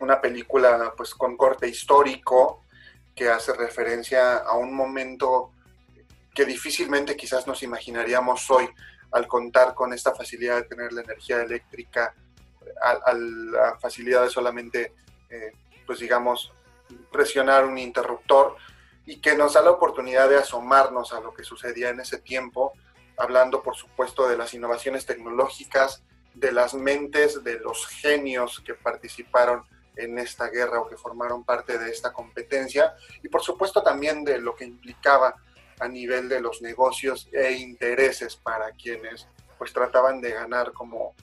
una 0.00 0.20
película 0.20 0.92
pues 0.96 1.14
con 1.14 1.36
corte 1.36 1.68
histórico 1.68 2.62
que 3.14 3.30
hace 3.30 3.54
referencia 3.54 4.38
a 4.38 4.54
un 4.54 4.74
momento 4.74 5.52
que 6.34 6.44
difícilmente 6.44 7.16
quizás 7.16 7.46
nos 7.46 7.62
imaginaríamos 7.62 8.50
hoy 8.50 8.68
al 9.12 9.28
contar 9.28 9.74
con 9.74 9.92
esta 9.92 10.14
facilidad 10.14 10.56
de 10.56 10.64
tener 10.64 10.92
la 10.92 11.02
energía 11.02 11.40
eléctrica, 11.40 12.14
a, 12.82 13.12
la 13.14 13.78
facilidad 13.78 14.22
de 14.22 14.30
solamente, 14.30 14.92
eh, 15.30 15.52
pues 15.86 16.00
digamos, 16.00 16.52
presionar 17.12 17.64
un 17.64 17.78
interruptor 17.78 18.56
y 19.06 19.20
que 19.20 19.36
nos 19.36 19.52
da 19.52 19.62
la 19.62 19.70
oportunidad 19.70 20.28
de 20.28 20.38
asomarnos 20.38 21.12
a 21.12 21.20
lo 21.20 21.32
que 21.32 21.44
sucedía 21.44 21.90
en 21.90 22.00
ese 22.00 22.18
tiempo, 22.18 22.72
hablando 23.16 23.62
por 23.62 23.76
supuesto 23.76 24.28
de 24.28 24.36
las 24.36 24.52
innovaciones 24.54 25.06
tecnológicas, 25.06 26.02
de 26.34 26.50
las 26.50 26.74
mentes 26.74 27.44
de 27.44 27.60
los 27.60 27.86
genios 27.86 28.60
que 28.66 28.74
participaron 28.74 29.62
en 29.96 30.18
esta 30.18 30.48
guerra 30.48 30.80
o 30.80 30.88
que 30.88 30.96
formaron 30.96 31.44
parte 31.44 31.78
de 31.78 31.90
esta 31.90 32.12
competencia 32.12 32.96
y 33.22 33.28
por 33.28 33.42
supuesto 33.42 33.80
también 33.82 34.24
de 34.24 34.38
lo 34.38 34.56
que 34.56 34.64
implicaba 34.64 35.36
a 35.80 35.88
nivel 35.88 36.28
de 36.28 36.40
los 36.40 36.62
negocios 36.62 37.28
e 37.32 37.52
intereses 37.52 38.36
para 38.36 38.70
quienes 38.72 39.26
pues 39.58 39.72
trataban 39.72 40.20
de 40.20 40.32
ganar 40.32 40.72
como 40.72 41.14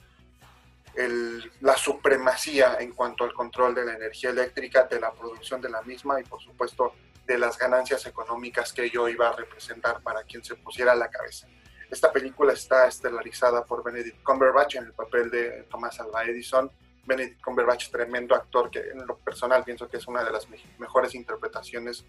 la 1.60 1.76
supremacía 1.76 2.76
en 2.80 2.92
cuanto 2.92 3.24
al 3.24 3.32
control 3.32 3.74
de 3.74 3.84
la 3.84 3.94
energía 3.94 4.30
eléctrica, 4.30 4.84
de 4.84 5.00
la 5.00 5.12
producción 5.12 5.60
de 5.60 5.70
la 5.70 5.80
misma 5.82 6.20
y 6.20 6.24
por 6.24 6.40
supuesto 6.42 6.92
de 7.26 7.38
las 7.38 7.56
ganancias 7.56 8.04
económicas 8.06 8.72
que 8.72 8.90
yo 8.90 9.08
iba 9.08 9.28
a 9.28 9.36
representar 9.36 10.02
para 10.02 10.22
quien 10.24 10.44
se 10.44 10.56
pusiera 10.56 10.92
a 10.92 10.96
la 10.96 11.08
cabeza. 11.08 11.46
Esta 11.90 12.12
película 12.12 12.52
está 12.52 12.86
estelarizada 12.86 13.64
por 13.64 13.82
Benedict 13.84 14.22
Cumberbatch 14.22 14.76
en 14.76 14.84
el 14.84 14.92
papel 14.92 15.30
de 15.30 15.66
Thomas 15.70 15.98
Alva 16.00 16.24
Edison, 16.24 16.70
Benedict 17.04 17.42
Cumberbatch, 17.42 17.90
tremendo 17.90 18.34
actor 18.34 18.70
que 18.70 18.80
en 18.80 19.06
lo 19.06 19.18
personal 19.18 19.64
pienso 19.64 19.88
que 19.88 19.96
es 19.96 20.06
una 20.06 20.24
de 20.24 20.30
las 20.30 20.46
mejores 20.78 21.14
interpretaciones 21.14 22.04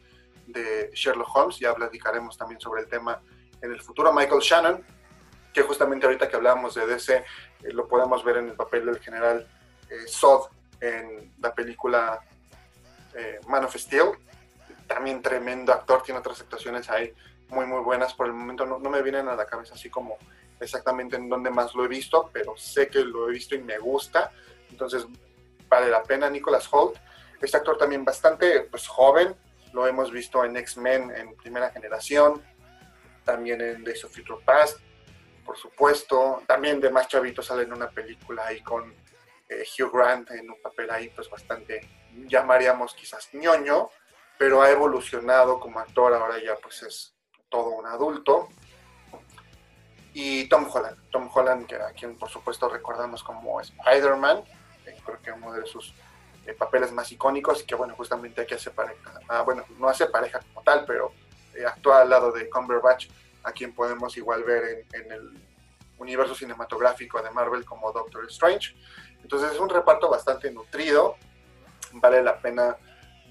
de 0.47 0.91
Sherlock 0.93 1.35
Holmes. 1.35 1.59
Ya 1.59 1.73
platicaremos 1.73 2.37
también 2.37 2.59
sobre 2.59 2.81
el 2.81 2.87
tema 2.87 3.21
en 3.61 3.71
el 3.71 3.81
futuro. 3.81 4.13
Michael 4.13 4.41
Shannon, 4.41 4.85
que 5.53 5.61
justamente 5.61 6.05
ahorita 6.05 6.27
que 6.27 6.35
hablábamos 6.35 6.75
de 6.75 6.85
DC, 6.85 7.15
eh, 7.15 7.23
lo 7.71 7.87
podemos 7.87 8.23
ver 8.23 8.37
en 8.37 8.49
el 8.49 8.55
papel 8.55 8.85
del 8.85 8.99
general 8.99 9.47
eh, 9.89 10.07
Sod 10.07 10.49
en 10.81 11.33
la 11.39 11.53
película 11.53 12.19
eh, 13.13 13.39
Man 13.47 13.63
of 13.63 13.75
Steel. 13.75 14.11
También 14.87 15.21
tremendo 15.21 15.71
actor, 15.71 16.03
tiene 16.03 16.19
otras 16.19 16.41
actuaciones 16.41 16.89
ahí 16.89 17.13
muy, 17.49 17.65
muy 17.65 17.81
buenas. 17.81 18.13
Por 18.13 18.27
el 18.27 18.33
momento 18.33 18.65
no, 18.65 18.79
no 18.79 18.89
me 18.89 19.01
vienen 19.01 19.27
a 19.27 19.35
la 19.35 19.45
cabeza 19.45 19.75
así 19.75 19.89
como 19.89 20.17
exactamente 20.59 21.15
en 21.15 21.29
dónde 21.29 21.49
más 21.49 21.73
lo 21.75 21.85
he 21.85 21.87
visto, 21.87 22.29
pero 22.33 22.55
sé 22.57 22.87
que 22.87 22.99
lo 22.99 23.29
he 23.29 23.31
visto 23.31 23.55
y 23.55 23.61
me 23.61 23.77
gusta. 23.77 24.31
Entonces, 24.69 25.05
vale 25.69 25.89
la 25.89 26.03
pena 26.03 26.29
Nicholas 26.29 26.67
Holt. 26.71 26.97
Este 27.41 27.57
actor 27.57 27.77
también 27.77 28.05
bastante 28.05 28.61
pues, 28.61 28.87
joven, 28.87 29.35
lo 29.73 29.87
hemos 29.87 30.11
visto 30.11 30.45
en 30.45 30.55
X-Men 30.55 31.11
en 31.15 31.35
primera 31.35 31.71
generación, 31.71 32.41
también 33.25 33.59
en 33.61 33.83
Days 33.83 34.05
of 34.05 34.15
Future 34.15 34.43
Past, 34.45 34.79
por 35.45 35.57
supuesto. 35.57 36.43
También 36.47 36.79
de 36.79 36.89
más 36.89 37.07
chavito 37.07 37.41
sale 37.41 37.63
en 37.63 37.73
una 37.73 37.89
película 37.89 38.45
ahí 38.45 38.61
con 38.61 38.93
eh, 39.49 39.65
Hugh 39.77 39.91
Grant 39.91 40.31
en 40.31 40.49
un 40.49 40.61
papel 40.61 40.89
ahí 40.91 41.09
pues 41.09 41.29
bastante, 41.29 41.87
llamaríamos 42.27 42.93
quizás 42.93 43.29
ñoño, 43.33 43.89
pero 44.37 44.61
ha 44.61 44.69
evolucionado 44.69 45.59
como 45.59 45.79
actor, 45.79 46.13
ahora 46.13 46.41
ya 46.41 46.55
pues 46.55 46.83
es 46.83 47.15
todo 47.49 47.69
un 47.69 47.85
adulto. 47.85 48.49
Y 50.15 50.47
Tom 50.47 50.67
Holland, 50.71 51.09
Tom 51.09 51.27
Holland, 51.33 51.73
a 51.73 51.91
quien 51.93 52.15
por 52.17 52.29
supuesto 52.29 52.69
recordamos 52.69 53.23
como 53.23 53.59
Spider-Man, 53.59 54.43
creo 55.03 55.21
que 55.21 55.31
uno 55.31 55.53
de 55.53 55.65
sus 55.65 55.93
eh, 56.45 56.53
papeles 56.53 56.91
más 56.91 57.09
icónicos 57.11 57.61
y 57.61 57.65
que 57.65 57.75
bueno, 57.75 57.95
justamente 57.95 58.41
aquí 58.41 58.53
hace 58.53 58.71
pareja, 58.71 59.19
ah, 59.29 59.41
bueno, 59.43 59.63
no 59.79 59.87
hace 59.87 60.07
pareja 60.07 60.39
como 60.39 60.61
tal, 60.61 60.83
pero 60.85 61.13
eh, 61.55 61.65
actúa 61.65 62.01
al 62.01 62.09
lado 62.09 62.31
de 62.31 62.49
Cumberbatch, 62.49 63.07
a 63.43 63.51
quien 63.51 63.73
podemos 63.73 64.17
igual 64.17 64.43
ver 64.43 64.85
en, 64.91 65.11
el 65.11 65.31
universo 65.97 66.35
cinematográfico 66.35 67.21
de 67.21 67.31
Marvel 67.31 67.63
como 67.63 67.91
Doctor 67.91 68.25
Strange. 68.25 68.75
Entonces 69.21 69.53
es 69.53 69.59
un 69.59 69.69
reparto 69.69 70.09
bastante 70.09 70.51
nutrido, 70.51 71.15
vale 71.93 72.21
la 72.21 72.39
pena 72.39 72.75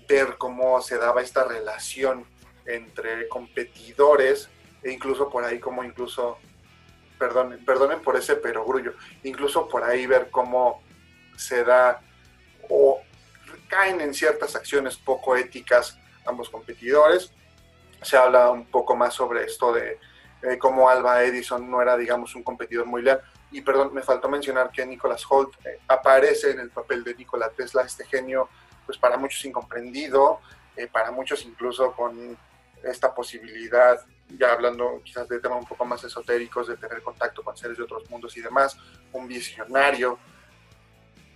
ver 0.09 0.39
cómo 0.39 0.81
se 0.81 0.97
daba 0.97 1.21
esta 1.21 1.45
relación 1.45 2.25
entre 2.65 3.29
competidores 3.29 4.49
e 4.83 4.91
incluso 4.91 5.29
por 5.29 5.45
ahí 5.45 5.59
como 5.59 5.85
incluso, 5.85 6.39
perdonen, 7.19 7.63
perdonen 7.65 8.01
por 8.01 8.17
ese 8.17 8.37
perogrullo, 8.37 8.95
incluso 9.23 9.69
por 9.69 9.85
ahí 9.85 10.07
ver 10.07 10.31
cómo 10.31 10.83
se 11.37 11.65
da 11.65 12.01
o 12.69 13.01
caen 13.69 14.01
en 14.01 14.15
ciertas 14.15 14.55
acciones 14.55 14.97
poco 14.97 15.37
éticas 15.37 15.99
ambos 16.27 16.51
competidores. 16.51 17.33
Se 18.03 18.17
habla 18.17 18.51
un 18.51 18.67
poco 18.67 18.97
más 18.97 19.15
sobre 19.15 19.45
esto 19.45 19.73
de 19.73 19.99
eh, 20.43 20.59
cómo 20.59 20.89
Alba 20.89 21.23
Edison 21.23 21.71
no 21.71 21.81
era, 21.81 21.97
digamos, 21.97 22.35
un 22.35 22.43
competidor 22.43 22.87
muy 22.87 23.03
leal. 23.03 23.23
Y 23.51 23.61
perdón, 23.61 23.95
me 23.95 24.03
faltó 24.03 24.29
mencionar 24.29 24.71
que 24.71 24.85
Nicholas 24.85 25.25
Holt 25.29 25.55
eh, 25.67 25.79
aparece 25.87 26.51
en 26.51 26.61
el 26.61 26.71
papel 26.71 27.05
de 27.05 27.15
Nikola 27.15 27.51
Tesla, 27.51 27.83
este 27.83 28.05
genio, 28.05 28.49
pues 28.87 28.99
para 28.99 29.17
muchos 29.17 29.45
incomprendido, 29.45 30.41
eh, 30.77 30.89
para 30.89 31.11
muchos 31.11 31.45
incluso 31.45 31.93
con 31.93 32.37
esta 32.83 33.15
posibilidad, 33.15 34.05
ya 34.29 34.53
hablando 34.53 35.01
quizás 35.05 35.29
de 35.29 35.39
temas 35.39 35.61
un 35.61 35.69
poco 35.69 35.85
más 35.85 36.03
esotéricos, 36.03 36.67
de 36.67 36.77
tener 36.77 37.03
contacto 37.03 37.43
con 37.43 37.57
seres 37.57 37.77
de 37.77 37.85
otros 37.85 38.09
mundos 38.11 38.37
y 38.37 38.41
demás, 38.41 38.77
un 39.13 39.29
visionario, 39.29 40.19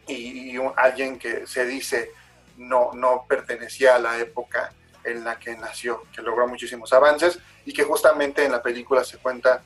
y, 0.07 0.57
alguien 0.77 1.19
que 1.19 1.47
se 1.47 1.64
dice 1.66 2.11
no, 2.57 2.92
no 2.95 3.27
pertenecía 3.29 3.97
a 3.97 3.99
la 3.99 4.19
época 4.19 4.73
en 5.05 5.25
la 5.25 5.38
que 5.38 5.57
nació, 5.57 6.03
que 6.14 6.23
logró 6.23 6.49
muchísimos 6.49 6.92
avances 6.92 7.38
y 7.64 7.73
que 7.73 7.85
justamente 7.85 8.45
en 8.45 8.53
la 8.53 8.62
película 8.62 9.05
se 9.05 9.19
cuenta 9.19 9.62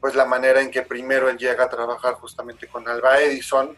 pues 0.00 0.14
la 0.14 0.24
manera 0.24 0.60
en 0.60 0.70
que 0.70 0.82
primero 0.82 1.28
él 1.28 1.36
llega 1.36 1.64
a 1.64 1.68
trabajar 1.68 2.14
justamente 2.14 2.66
con 2.66 2.88
Alba 2.88 3.20
Edison, 3.20 3.76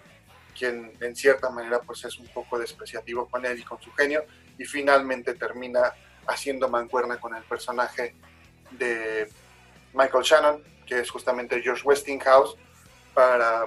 quien 0.56 0.92
en 1.00 1.16
cierta 1.16 1.50
manera 1.50 1.80
pues 1.80 2.04
es 2.04 2.18
un 2.18 2.28
poco 2.28 2.58
despreciativo 2.58 3.28
con 3.28 3.44
él 3.44 3.58
y 3.58 3.64
con 3.64 3.80
su 3.82 3.92
genio, 3.92 4.24
y 4.56 4.64
finalmente 4.64 5.34
termina 5.34 5.92
haciendo 6.26 6.68
mancuerna 6.68 7.18
con 7.18 7.34
el 7.34 7.42
personaje 7.42 8.14
de 8.70 9.28
Michael 9.92 10.24
Shannon, 10.24 10.62
que 10.86 11.00
es 11.00 11.10
justamente 11.10 11.60
George 11.60 11.82
Westinghouse, 11.84 12.56
para 13.12 13.66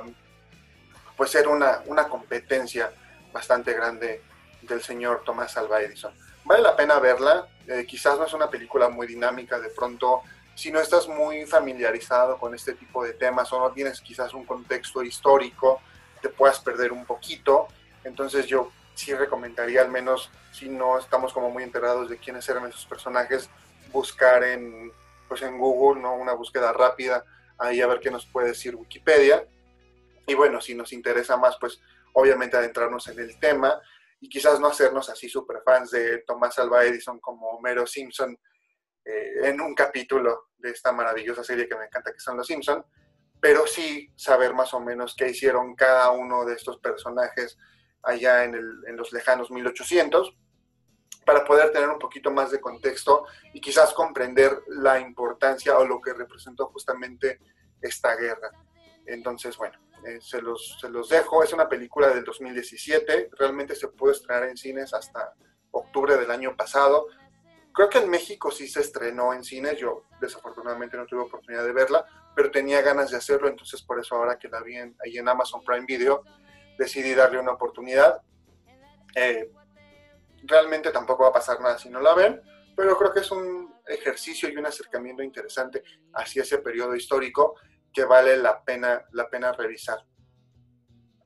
pues 1.18 1.34
era 1.36 1.50
una, 1.50 1.82
una 1.86 2.08
competencia 2.08 2.92
bastante 3.32 3.74
grande 3.74 4.22
del 4.62 4.82
señor 4.82 5.24
Tomás 5.26 5.58
Alva 5.58 5.82
Edison. 5.82 6.14
Vale 6.44 6.62
la 6.62 6.76
pena 6.76 7.00
verla, 7.00 7.48
eh, 7.68 7.86
quizás 7.88 8.18
no 8.18 8.26
es 8.26 8.34
una 8.34 8.50
película 8.50 8.90
muy 8.90 9.08
dinámica 9.08 9.60
de 9.60 9.70
pronto, 9.70 10.22
si 10.54 10.72
no 10.72 10.80
estás 10.80 11.08
muy 11.08 11.46
familiarizado 11.46 12.38
con 12.38 12.56
este 12.56 12.74
tipo 12.74 13.04
de 13.04 13.14
temas 13.14 13.52
o 13.52 13.60
no 13.60 13.72
tienes 13.72 14.00
quizás 14.00 14.34
un 14.34 14.46
contexto 14.46 15.04
histórico, 15.04 15.82
te 16.22 16.30
puedas 16.30 16.60
perder 16.60 16.94
un 16.94 17.06
poquito. 17.06 17.68
Entonces 18.04 18.46
yo 18.46 18.72
sí 18.94 19.14
recomendaría 19.14 19.82
al 19.82 19.90
menos, 19.90 20.30
si 20.52 20.70
no 20.70 20.98
estamos 20.98 21.34
como 21.34 21.50
muy 21.50 21.64
enterados 21.64 22.10
de 22.10 22.18
quiénes 22.18 22.48
eran 22.48 22.68
esos 22.68 22.86
personajes, 22.86 23.50
buscar 23.92 24.44
en, 24.44 24.92
pues 25.28 25.42
en 25.42 25.58
Google, 25.58 26.02
¿no? 26.02 26.14
una 26.14 26.34
búsqueda 26.34 26.72
rápida, 26.72 27.26
ahí 27.58 27.82
a 27.82 27.88
ver 27.88 28.00
qué 28.00 28.12
nos 28.12 28.26
puede 28.26 28.50
decir 28.50 28.76
Wikipedia 28.76 29.46
y 30.28 30.34
bueno, 30.34 30.62
si 30.62 30.76
nos 30.76 30.92
interesa 30.94 31.38
más, 31.38 31.58
pues 31.60 31.80
obviamente 32.14 32.58
adentrarnos 32.58 33.08
en 33.08 33.20
el 33.20 33.40
tema 33.40 33.80
y 34.20 34.30
quizás 34.30 34.60
no 34.60 34.68
hacernos 34.68 35.10
así 35.10 35.30
super 35.30 35.62
fans 35.64 35.92
de 35.92 36.20
Tomás 36.20 36.58
Alva 36.58 36.84
Edison 36.84 37.20
como 37.20 37.50
Homero 37.50 37.86
Simpson 37.86 38.38
eh, 39.04 39.34
en 39.44 39.62
un 39.62 39.76
capítulo 39.76 40.50
de 40.58 40.72
esta 40.72 40.92
maravillosa 40.92 41.44
serie 41.44 41.68
que 41.68 41.76
me 41.76 41.86
encanta 41.86 42.12
que 42.12 42.20
son 42.20 42.38
Los 42.38 42.48
Simpson, 42.48 42.84
pero 43.40 43.68
sí 43.68 44.12
saber 44.16 44.54
más 44.54 44.74
o 44.74 44.80
menos 44.80 45.16
qué 45.16 45.30
hicieron 45.30 45.76
cada 45.76 46.10
uno 46.12 46.46
de 46.46 46.56
estos 46.56 46.80
personajes 46.80 47.58
allá 48.02 48.44
en, 48.46 48.56
en 48.56 48.96
los 48.96 49.12
lejanos 49.12 49.52
1800 49.52 50.36
para 51.26 51.44
poder 51.44 51.72
tener 51.72 51.90
un 51.90 52.00
poquito 52.00 52.32
más 52.32 52.52
de 52.52 52.62
contexto 52.62 53.26
y 53.54 53.60
quizás 53.60 53.94
comprender 53.94 54.64
la 54.68 55.00
importancia 55.00 55.78
o 55.78 55.86
lo 55.86 56.00
que 56.00 56.14
representó 56.14 56.68
justamente 56.68 57.40
esta 57.82 58.16
guerra. 58.16 58.52
Entonces, 59.06 59.58
bueno, 59.58 59.78
eh, 60.06 60.20
se, 60.22 60.42
los, 60.42 60.78
se 60.80 60.90
los 60.90 61.10
dejo. 61.10 61.44
Es 61.44 61.52
una 61.54 61.68
película 61.68 62.10
del 62.10 62.24
2017, 62.24 63.32
realmente 63.38 63.76
se 63.76 63.88
pudo 63.88 64.12
estrenar 64.12 64.44
en 64.50 64.58
cines 64.58 64.94
hasta 64.94 65.34
octubre 65.72 66.16
del 66.18 66.32
año 66.32 66.56
pasado. 66.56 67.08
Creo 67.74 67.90
que 67.90 67.98
en 67.98 68.10
México 68.10 68.52
sí 68.52 68.68
se 68.68 68.82
estrenó 68.82 69.34
en 69.34 69.44
cines, 69.44 69.78
yo 69.78 70.06
desafortunadamente 70.22 70.96
no 70.96 71.06
tuve 71.06 71.22
oportunidad 71.22 71.66
de 71.66 71.74
verla, 71.74 72.06
pero 72.36 72.52
tenía 72.52 72.82
ganas 72.82 73.12
de 73.12 73.18
hacerlo, 73.18 73.50
entonces 73.50 73.82
por 73.82 74.00
eso 74.00 74.16
ahora 74.16 74.38
que 74.38 74.48
la 74.48 74.62
vi 74.62 74.78
ahí 74.78 75.18
en 75.18 75.28
Amazon 75.28 75.64
Prime 75.64 75.86
Video, 75.86 76.24
decidí 76.78 77.14
darle 77.14 77.40
una 77.40 77.54
oportunidad. 77.54 78.22
Eh, 79.16 79.52
realmente 80.44 80.92
tampoco 80.92 81.24
va 81.24 81.30
a 81.30 81.34
pasar 81.34 81.60
nada 81.60 81.78
si 81.78 81.90
no 81.90 82.00
la 82.00 82.14
ven, 82.14 82.42
pero 82.76 82.98
creo 82.98 83.14
que 83.14 83.22
es 83.22 83.32
un 83.32 83.74
ejercicio 83.88 84.50
y 84.50 84.58
un 84.58 84.66
acercamiento 84.66 85.24
interesante 85.24 85.84
hacia 86.14 86.44
ese 86.44 86.60
periodo 86.60 86.96
histórico 86.96 87.56
que 87.96 88.04
vale 88.04 88.36
la 88.36 88.62
pena, 88.62 89.06
la 89.14 89.30
pena 89.30 89.54
revisar. 89.54 90.06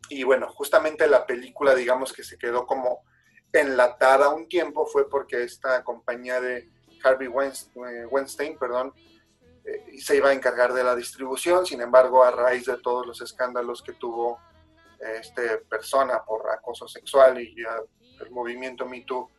Y 0.08 0.24
bueno, 0.24 0.48
justamente 0.54 1.08
la 1.08 1.26
película, 1.26 1.74
digamos 1.74 2.14
que 2.14 2.24
se 2.24 2.38
quedó 2.38 2.68
como 2.68 3.04
enlatada 3.52 4.30
un 4.30 4.48
tiempo, 4.48 4.86
fue 4.86 5.10
porque 5.10 5.44
esta 5.44 5.84
compañía 5.84 6.40
de 6.40 6.70
Harvey 7.04 7.28
eh, 7.28 8.06
Weinstein, 8.06 8.58
perdón, 8.60 8.94
eh, 9.66 10.00
se 10.00 10.18
iba 10.18 10.30
a 10.30 10.34
encargar 10.34 10.74
de 10.74 10.84
la 10.84 10.96
distribución, 10.96 11.66
sin 11.66 11.82
embargo, 11.82 12.24
a 12.24 12.30
raíz 12.30 12.66
de 12.66 12.78
todos 12.78 13.06
los 13.06 13.20
escándalos 13.22 13.82
que 13.82 13.94
tuvo 13.94 14.40
este 15.00 15.60
persona 15.60 16.26
por 16.26 16.52
acoso 16.52 16.86
sexual 16.86 17.40
y 17.40 17.56
el 18.20 18.32
movimiento 18.32 18.86
Me 18.86 19.02
Too, 19.06 19.30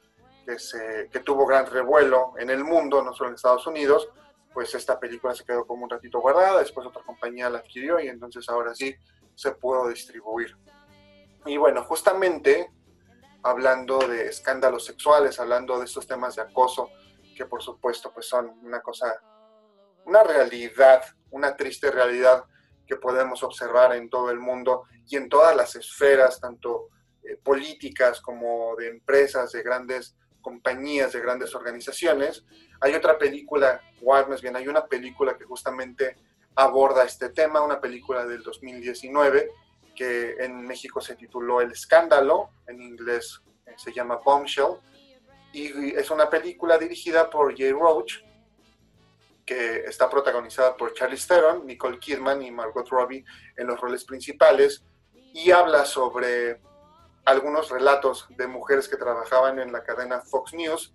que, 0.47 0.59
se, 0.59 1.11
que 1.13 1.21
tuvo 1.21 1.45
gran 1.45 1.67
revuelo 1.67 2.33
en 2.39 2.49
el 2.49 2.65
mundo, 2.65 3.03
no 3.03 3.13
solo 3.13 3.29
en 3.29 3.35
Estados 3.35 3.67
Unidos, 3.67 4.09
pues 4.53 4.75
esta 4.75 4.99
película 4.99 5.35
se 5.35 5.45
quedó 5.45 5.67
como 5.67 5.85
un 5.85 5.91
ratito 5.91 6.21
guardada, 6.21 6.61
después 6.61 6.87
otra 6.87 7.03
compañía 7.03 7.51
la 7.51 7.59
adquirió 7.59 8.01
y 8.01 8.09
entonces 8.09 8.49
ahora 8.49 8.75
sí 8.75 8.95
se 9.35 9.53
pudo 9.53 9.89
distribuir. 9.89 10.57
Y 11.47 11.57
bueno, 11.57 11.85
justamente 11.85 12.71
hablando 13.43 13.99
de 13.99 14.27
escándalos 14.27 14.85
sexuales, 14.85 15.41
hablando 15.41 15.79
de 15.79 15.87
estos 15.87 16.07
temas 16.07 16.37
de 16.37 16.43
acoso, 16.43 16.91
que 17.35 17.47
por 17.47 17.63
supuesto 17.63 18.13
pues 18.13 18.27
son 18.27 18.51
una 18.63 18.83
cosa, 18.83 19.21
una 20.05 20.23
realidad, 20.23 21.03
una 21.31 21.57
triste 21.57 21.91
realidad 21.91 22.45
que 22.87 22.97
podemos 22.97 23.43
observar 23.43 23.95
en 23.95 24.11
todo 24.11 24.31
el 24.31 24.41
mundo 24.41 24.83
y 25.07 25.17
en 25.17 25.29
todas 25.29 25.57
las 25.57 25.77
esferas, 25.77 26.41
tanto 26.41 26.89
eh, 27.23 27.37
políticas 27.37 28.21
como 28.21 28.75
de 28.77 28.89
empresas, 28.89 29.53
de 29.53 29.63
grandes 29.63 30.17
compañías, 30.41 31.13
de 31.13 31.21
grandes 31.21 31.55
organizaciones. 31.55 32.45
Hay 32.81 32.95
otra 32.95 33.19
película, 33.19 33.81
o 34.05 34.27
más 34.27 34.41
bien 34.41 34.57
hay 34.57 34.69
una 34.69 34.87
película 34.87 35.37
que 35.37 35.45
justamente 35.45 36.17
aborda 36.55 37.05
este 37.05 37.31
tema, 37.31 37.61
una 37.61 37.81
película 37.81 38.27
del 38.27 38.43
2019 38.43 39.51
que 40.01 40.37
en 40.39 40.67
México 40.67 41.01
se 41.03 41.15
tituló 41.15 41.61
El 41.61 41.73
Escándalo, 41.73 42.51
en 42.67 42.81
inglés 42.81 43.43
se 43.77 43.93
llama 43.93 44.17
Bombshell, 44.25 44.79
y 45.53 45.91
es 45.95 46.11
una 46.11 46.31
película 46.31 46.79
dirigida 46.79 47.29
por 47.29 47.55
Jay 47.55 47.73
Roach, 47.73 48.15
que 49.45 49.81
está 49.81 50.09
protagonizada 50.09 50.75
por 50.75 50.95
Charlie 50.95 51.19
Theron, 51.19 51.67
Nicole 51.67 51.99
Kidman 51.99 52.41
y 52.41 52.51
Margot 52.51 52.89
Robbie 52.89 53.25
en 53.57 53.67
los 53.67 53.79
roles 53.79 54.05
principales, 54.05 54.83
y 55.35 55.51
habla 55.51 55.85
sobre 55.85 56.61
algunos 57.25 57.71
relatos 57.71 58.27
de 58.31 58.47
mujeres 58.47 58.89
que 58.89 58.97
trabajaban 58.97 59.59
en 59.59 59.73
la 59.73 59.83
cadena 59.83 60.21
Fox 60.21 60.55
News 60.55 60.95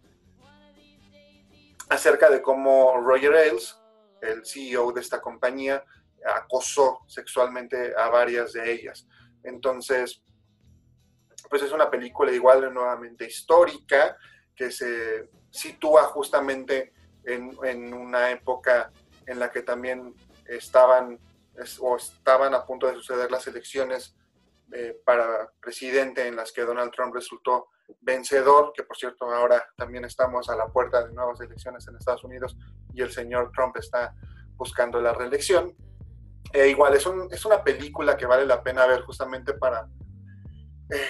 acerca 1.90 2.30
de 2.30 2.42
cómo 2.42 3.00
Roger 3.00 3.34
Ailes, 3.36 3.80
el 4.22 4.46
CEO 4.46 4.92
de 4.92 5.02
esta 5.02 5.22
compañía, 5.22 5.84
acosó 6.26 7.02
sexualmente 7.08 7.94
a 7.96 8.10
varias 8.10 8.54
de 8.54 8.72
ellas. 8.72 9.08
Entonces, 9.44 10.24
pues 11.50 11.62
es 11.62 11.72
una 11.72 11.90
película 11.92 12.32
igual 12.32 12.74
nuevamente 12.74 13.26
histórica 13.26 14.18
que 14.56 14.72
se 14.72 15.30
sitúa 15.52 16.04
justamente 16.06 16.94
en, 17.24 17.94
una 17.94 18.32
época 18.32 18.92
en 19.26 19.40
la 19.40 19.52
que 19.52 19.62
también 19.62 20.16
estaban 20.46 21.20
o 21.80 21.96
estaban 21.96 22.54
a 22.54 22.66
punto 22.66 22.88
de 22.88 22.96
suceder 22.96 23.32
las 23.32 23.48
elecciones 23.48 24.16
eh, 24.78 25.02
para 25.06 25.50
presidente 25.62 26.28
en 26.28 26.36
las 26.36 26.52
que 26.52 26.64
Donald 26.64 26.92
Trump 26.92 27.16
resultó 27.16 27.70
vencedor, 28.02 28.74
que 28.76 28.84
por 28.84 28.98
cierto 28.98 29.32
ahora 29.32 29.64
también 29.78 30.04
estamos 30.04 30.50
a 30.50 30.56
la 30.58 30.68
puerta 30.68 31.08
de 31.08 31.14
nuevas 31.14 31.40
elecciones 31.40 31.88
en 31.88 31.96
Estados 31.96 32.26
Unidos 32.26 32.58
y 32.94 33.02
el 33.02 33.10
señor 33.10 33.54
Trump 33.56 33.78
está 33.78 34.14
buscando 34.58 35.00
la 35.00 35.14
reelección. 35.14 35.74
E 36.52 36.68
igual, 36.68 36.94
es, 36.94 37.08
es 37.32 37.46
una 37.46 37.64
película 37.64 38.18
que 38.18 38.26
vale 38.26 38.46
la 38.46 38.62
pena 38.62 38.86
ver 38.86 39.04
justamente 39.04 39.54
para 39.54 39.88
eh, 40.90 41.08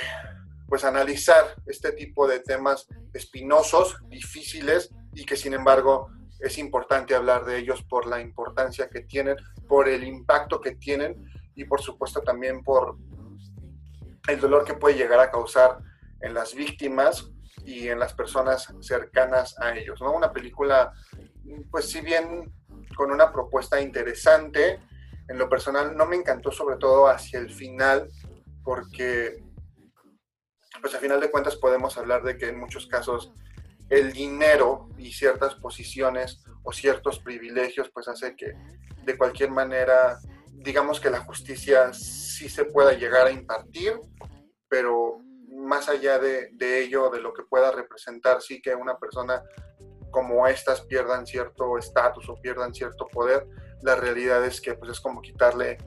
pues 0.67 0.83
analizar 0.83 1.55
este 1.65 1.91
tipo 1.93 2.27
de 2.27 2.41
temas 2.41 2.87
espinosos, 3.13 3.97
difíciles 4.09 4.93
y 5.15 5.25
que 5.25 5.37
sin 5.37 5.55
embargo 5.55 6.11
es 6.39 6.59
importante 6.59 7.15
hablar 7.15 7.45
de 7.45 7.57
ellos 7.57 7.81
por 7.81 8.05
la 8.05 8.21
importancia 8.21 8.91
que 8.91 9.01
tienen, 9.01 9.37
por 9.67 9.89
el 9.89 10.03
impacto 10.03 10.61
que 10.61 10.75
tienen 10.75 11.31
y 11.55 11.63
por 11.65 11.81
supuesto 11.81 12.21
también 12.21 12.63
por 12.63 12.97
el 14.27 14.39
dolor 14.39 14.65
que 14.65 14.73
puede 14.73 14.95
llegar 14.95 15.19
a 15.19 15.31
causar 15.31 15.79
en 16.21 16.33
las 16.33 16.55
víctimas 16.55 17.29
y 17.63 17.87
en 17.87 17.99
las 17.99 18.13
personas 18.13 18.73
cercanas 18.81 19.59
a 19.59 19.75
ellos. 19.75 20.01
¿no? 20.01 20.13
Una 20.13 20.31
película, 20.31 20.93
pues 21.71 21.89
si 21.89 22.01
bien 22.01 22.53
con 22.95 23.11
una 23.11 23.31
propuesta 23.31 23.81
interesante, 23.81 24.79
en 25.27 25.37
lo 25.37 25.49
personal 25.49 25.95
no 25.95 26.05
me 26.05 26.15
encantó 26.15 26.51
sobre 26.51 26.77
todo 26.77 27.07
hacia 27.07 27.39
el 27.39 27.51
final, 27.51 28.09
porque 28.63 29.43
pues 30.81 30.93
a 30.93 30.99
final 30.99 31.19
de 31.19 31.31
cuentas 31.31 31.55
podemos 31.55 31.97
hablar 31.97 32.23
de 32.23 32.37
que 32.37 32.49
en 32.49 32.59
muchos 32.59 32.87
casos 32.87 33.31
el 33.89 34.13
dinero 34.13 34.89
y 34.97 35.11
ciertas 35.13 35.55
posiciones 35.55 36.43
o 36.63 36.73
ciertos 36.73 37.19
privilegios 37.19 37.89
pues 37.91 38.07
hace 38.07 38.35
que 38.35 38.53
de 39.03 39.17
cualquier 39.17 39.51
manera 39.51 40.17
digamos 40.57 40.99
que 40.99 41.09
la 41.09 41.21
justicia 41.21 41.93
sí 41.93 42.49
se 42.49 42.65
pueda 42.65 42.93
llegar 42.93 43.27
a 43.27 43.31
impartir, 43.31 43.99
pero 44.67 45.19
más 45.49 45.89
allá 45.89 46.19
de, 46.19 46.49
ello, 46.59 47.09
de 47.09 47.21
lo 47.21 47.33
que 47.33 47.43
pueda 47.43 47.71
representar, 47.71 48.41
sí 48.41 48.61
que 48.61 48.75
una 48.75 48.97
persona 48.97 49.43
como 50.11 50.47
estas 50.47 50.81
pierdan 50.81 51.25
cierto 51.25 51.77
estatus 51.77 52.29
o 52.29 52.35
pierdan 52.35 52.73
cierto 52.73 53.07
poder, 53.07 53.47
la 53.81 53.95
realidad 53.95 54.45
es 54.45 54.61
que 54.61 54.73
pues 54.75 54.91
es 54.91 54.99
como 54.99 55.21
quitarle 55.21 55.77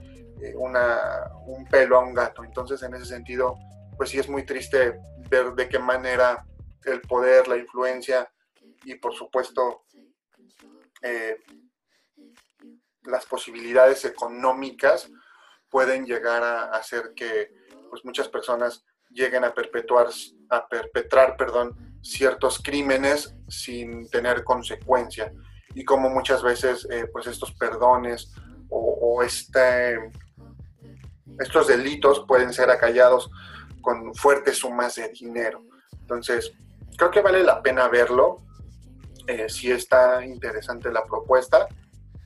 eh, 0.43 0.55
una, 0.55 1.31
un 1.47 1.67
pelo 1.67 1.97
a 1.97 2.01
un 2.01 2.15
gato. 2.15 2.45
Entonces, 2.45 2.83
en 2.83 2.95
ese 2.95 3.07
sentido, 3.07 3.57
pues 3.97 4.11
sí 4.11 4.19
es 4.19 4.29
muy 4.29 4.45
triste 4.45 4.99
ver 5.31 5.53
de 5.55 5.69
qué 5.69 5.79
manera 5.79 6.45
el 6.85 7.01
poder, 7.03 7.49
la 7.49 7.57
influencia 7.57 8.31
y 8.85 8.95
por 8.95 9.15
supuesto 9.15 9.85
eh, 11.03 11.37
las 13.09 13.27
posibilidades 13.27 14.05
económicas 14.05 15.11
pueden 15.71 16.07
llegar 16.07 16.43
a 16.43 16.65
hacer 16.71 17.13
que 17.15 17.53
pues, 17.91 18.05
muchas 18.05 18.29
personas 18.29 18.85
lleguen 19.11 19.45
a 19.45 19.55
perpetuar, 19.55 20.09
a 20.51 20.69
perpetrar, 20.69 21.37
perdón, 21.37 21.99
ciertos 22.03 22.61
crímenes 22.63 23.35
sin 23.49 24.09
tener 24.11 24.45
consecuencia. 24.45 25.33
Y 25.75 25.85
como 25.85 26.09
muchas 26.11 26.43
veces, 26.43 26.87
eh, 26.91 27.09
pues 27.13 27.27
estos 27.27 27.53
perdones 27.53 28.33
o, 28.71 29.23
este, 29.23 29.99
estos 31.39 31.67
delitos 31.67 32.25
pueden 32.27 32.53
ser 32.53 32.71
acallados 32.71 33.31
con 33.81 34.15
fuertes 34.15 34.59
sumas 34.59 34.97
de 34.97 35.09
dinero. 35.09 35.65
Entonces, 36.01 36.53
creo 36.97 37.11
que 37.11 37.23
vale 37.23 37.43
la 37.43 37.63
pena 37.63 37.89
verlo. 37.89 38.43
Eh, 39.27 39.49
si 39.49 39.71
está 39.71 40.25
interesante 40.25 40.91
la 40.91 41.05
propuesta. 41.05 41.69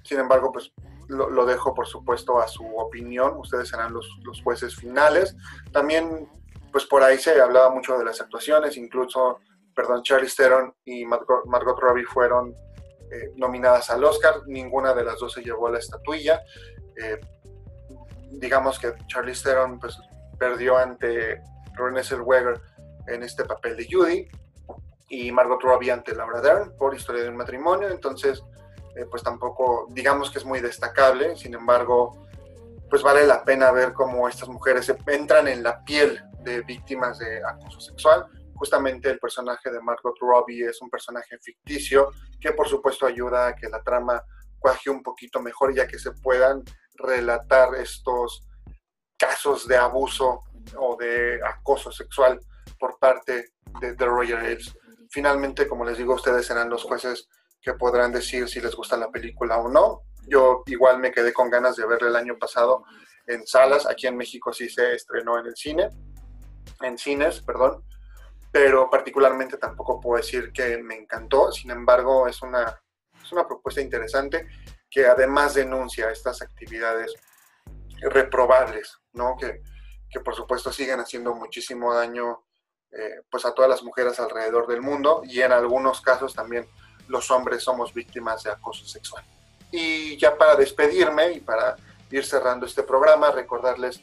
Sin 0.05 0.19
embargo, 0.19 0.53
pues 0.53 0.73
lo, 1.09 1.45
dejo 1.47 1.75
por 1.75 1.87
supuesto 1.87 2.41
a 2.41 2.49
su 2.49 2.65
opinión. 2.77 3.37
Ustedes 3.37 3.69
serán 3.69 3.93
los, 3.93 4.09
los, 4.25 4.43
jueces 4.43 4.75
finales. 4.77 5.37
También, 5.73 6.29
pues 6.71 6.87
por 6.87 7.03
ahí 7.03 7.19
se 7.19 7.41
hablaba 7.41 7.71
mucho 7.71 7.99
de 7.99 8.05
las 8.05 8.21
actuaciones. 8.21 8.77
Incluso, 8.77 9.39
perdón, 9.75 10.03
Charlie 10.03 10.31
Theron 10.35 10.75
y 10.85 11.05
Margot, 11.05 11.79
Robbie 11.79 12.05
fueron 12.05 12.55
eh, 13.11 13.33
nominadas 13.37 13.91
al 13.91 14.05
Oscar. 14.05 14.43
Ninguna 14.47 14.95
de 14.95 15.05
las 15.05 15.19
dos 15.19 15.33
se 15.33 15.43
llevó 15.43 15.69
la 15.69 15.79
estatuilla. 15.79 16.43
Eh, 16.97 17.21
digamos 18.33 18.79
que 18.79 18.95
Charlie 19.07 19.35
Theron 19.35 19.79
pues, 19.79 19.99
perdió 20.39 20.77
ante 20.77 21.41
Renée 21.75 22.05
Zellweger 22.05 22.61
en 23.09 23.23
este 23.23 23.45
papel 23.45 23.77
de 23.77 23.87
Judy 23.91 24.29
y 25.09 25.31
Margot 25.31 25.61
Robbie 25.63 25.91
ante 25.91 26.15
Laura 26.15 26.41
Dern 26.41 26.75
por 26.77 26.95
Historia 26.95 27.23
de 27.23 27.29
un 27.29 27.37
matrimonio, 27.37 27.89
entonces 27.89 28.43
eh, 28.97 29.07
pues 29.11 29.23
tampoco 29.23 29.87
digamos 29.91 30.31
que 30.31 30.39
es 30.39 30.45
muy 30.45 30.61
destacable, 30.61 31.37
sin 31.37 31.55
embargo 31.55 32.27
pues 32.93 33.03
vale 33.03 33.27
la 33.27 33.43
pena 33.43 33.71
ver 33.71 33.95
cómo 33.95 34.29
estas 34.29 34.51
mujeres 34.51 34.93
entran 35.07 35.49
en 35.49 35.63
la 35.63 35.83
piel 35.83 36.23
de 36.41 36.61
víctimas 36.61 37.19
de 37.19 37.43
acoso 37.43 37.81
sexual. 37.81 38.27
Justamente 38.55 39.09
el 39.09 39.19
personaje 39.19 39.71
de 39.71 39.81
Margot 39.81 40.15
Robbie 40.21 40.69
es 40.69 40.83
un 40.83 40.91
personaje 40.91 41.39
ficticio 41.39 42.11
que 42.39 42.53
por 42.53 42.69
supuesto 42.69 43.07
ayuda 43.07 43.47
a 43.47 43.55
que 43.55 43.71
la 43.71 43.83
trama 43.83 44.23
cuaje 44.59 44.91
un 44.91 45.03
poquito 45.03 45.41
mejor 45.41 45.75
ya 45.75 45.89
que 45.89 45.99
se 45.99 46.13
puedan 46.13 46.63
relatar 46.97 47.75
estos 47.77 48.47
casos 49.19 49.67
de 49.67 49.77
abuso 49.77 50.41
o 50.77 50.97
de 50.97 51.41
acoso 51.45 51.91
sexual 51.91 52.41
por 52.79 52.99
parte 52.99 53.53
de 53.81 53.95
The 53.95 54.05
Royal 54.05 54.45
Ailes. 54.45 54.77
Finalmente, 55.11 55.67
como 55.67 55.85
les 55.85 55.97
digo, 55.97 56.15
ustedes 56.15 56.47
serán 56.47 56.69
los 56.69 56.85
jueces 56.85 57.29
que 57.63 57.75
podrán 57.75 58.13
decir 58.13 58.49
si 58.49 58.61
les 58.61 58.75
gusta 58.75 58.97
la 58.97 59.11
película 59.11 59.59
o 59.59 59.69
no. 59.69 60.03
Yo 60.27 60.63
igual 60.67 60.99
me 60.99 61.13
quedé 61.13 61.33
con 61.33 61.49
ganas 61.49 61.77
de 61.77 61.87
verla 61.87 62.09
el 62.09 62.17
año 62.17 62.39
pasado 62.39 62.85
en 63.27 63.47
salas. 63.47 63.87
Aquí 63.87 64.07
en 64.07 64.17
México 64.17 64.53
sí 64.53 64.69
se 64.69 64.95
estrenó 64.95 65.39
en 65.39 65.47
el 65.47 65.57
cine, 65.57 65.89
en 66.81 66.99
cines, 66.99 67.41
perdón. 67.41 67.85
Pero 68.51 68.91
particularmente 68.91 69.57
tampoco 69.57 70.01
puedo 70.01 70.21
decir 70.21 70.53
que 70.53 70.79
me 70.79 70.97
encantó. 70.97 71.53
Sin 71.53 71.71
embargo, 71.71 72.27
es 72.27 72.43
una, 72.43 72.83
es 73.23 73.33
una 73.33 73.47
propuesta 73.47 73.81
interesante 73.81 74.49
que 74.91 75.07
además 75.07 75.55
denuncia 75.55 76.11
estas 76.11 76.43
actividades 76.43 77.15
reprobables, 78.01 78.99
¿no? 79.13 79.37
Que, 79.39 79.63
que 80.11 80.21
por 80.21 80.35
supuesto 80.35 80.73
siguen 80.73 81.01
haciendo 81.01 81.35
muchísimo 81.35 81.95
daño 81.95 82.45
eh, 82.91 83.23
pues 83.31 83.47
a 83.47 83.55
todas 83.55 83.71
las 83.71 83.83
mujeres 83.83 84.21
alrededor 84.21 84.67
del 84.67 84.83
mundo 84.83 85.23
y 85.25 85.41
en 85.41 85.51
algunos 85.51 86.03
casos 86.03 86.35
también 86.35 86.69
los 87.09 87.31
hombres 87.31 87.63
somos 87.63 87.93
víctimas 87.93 88.43
de 88.43 88.51
acoso 88.51 88.85
sexual. 88.87 89.25
Y 89.71 90.17
ya 90.17 90.37
para 90.37 90.57
despedirme 90.57 91.33
y 91.33 91.41
para 91.41 91.77
ir 92.11 92.25
cerrando 92.25 92.67
este 92.67 92.83
programa, 92.83 93.31
recordarles 93.31 94.01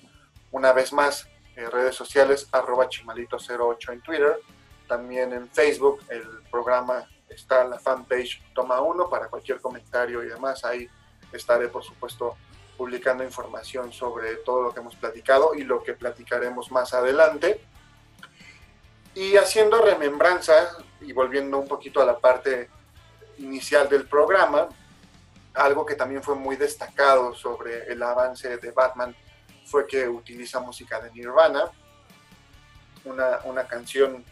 una 0.51 0.73
vez 0.73 0.91
más 0.91 1.27
eh, 1.55 1.69
redes 1.69 1.95
sociales 1.95 2.47
arroba 2.51 2.87
chimalito08 2.89 3.93
en 3.93 4.01
Twitter, 4.01 4.39
también 4.87 5.31
en 5.33 5.47
Facebook 5.49 5.99
el 6.09 6.25
programa 6.49 7.07
está 7.29 7.63
la 7.63 7.79
fanpage 7.79 8.41
Toma 8.53 8.81
Uno 8.81 9.09
para 9.09 9.27
cualquier 9.27 9.61
comentario 9.61 10.23
y 10.23 10.27
demás. 10.27 10.65
Ahí 10.65 10.89
estaré, 11.31 11.67
por 11.67 11.83
supuesto, 11.83 12.35
publicando 12.77 13.23
información 13.23 13.93
sobre 13.93 14.37
todo 14.37 14.63
lo 14.63 14.73
que 14.73 14.79
hemos 14.79 14.95
platicado 14.95 15.53
y 15.53 15.63
lo 15.63 15.83
que 15.83 15.93
platicaremos 15.93 16.71
más 16.71 16.93
adelante. 16.93 17.61
Y 19.13 19.35
haciendo 19.35 19.81
remembranza 19.81 20.77
y 21.01 21.13
volviendo 21.13 21.59
un 21.59 21.67
poquito 21.67 22.01
a 22.01 22.05
la 22.05 22.17
parte 22.17 22.69
inicial 23.39 23.89
del 23.89 24.07
programa, 24.07 24.69
algo 25.53 25.85
que 25.85 25.95
también 25.95 26.23
fue 26.23 26.35
muy 26.35 26.55
destacado 26.55 27.33
sobre 27.33 27.91
el 27.91 28.01
avance 28.03 28.57
de 28.57 28.71
Batman 28.71 29.15
fue 29.65 29.85
que 29.85 30.07
utiliza 30.07 30.59
música 30.59 30.99
de 30.99 31.11
Nirvana, 31.11 31.65
una, 33.05 33.39
una 33.43 33.67
canción 33.67 34.25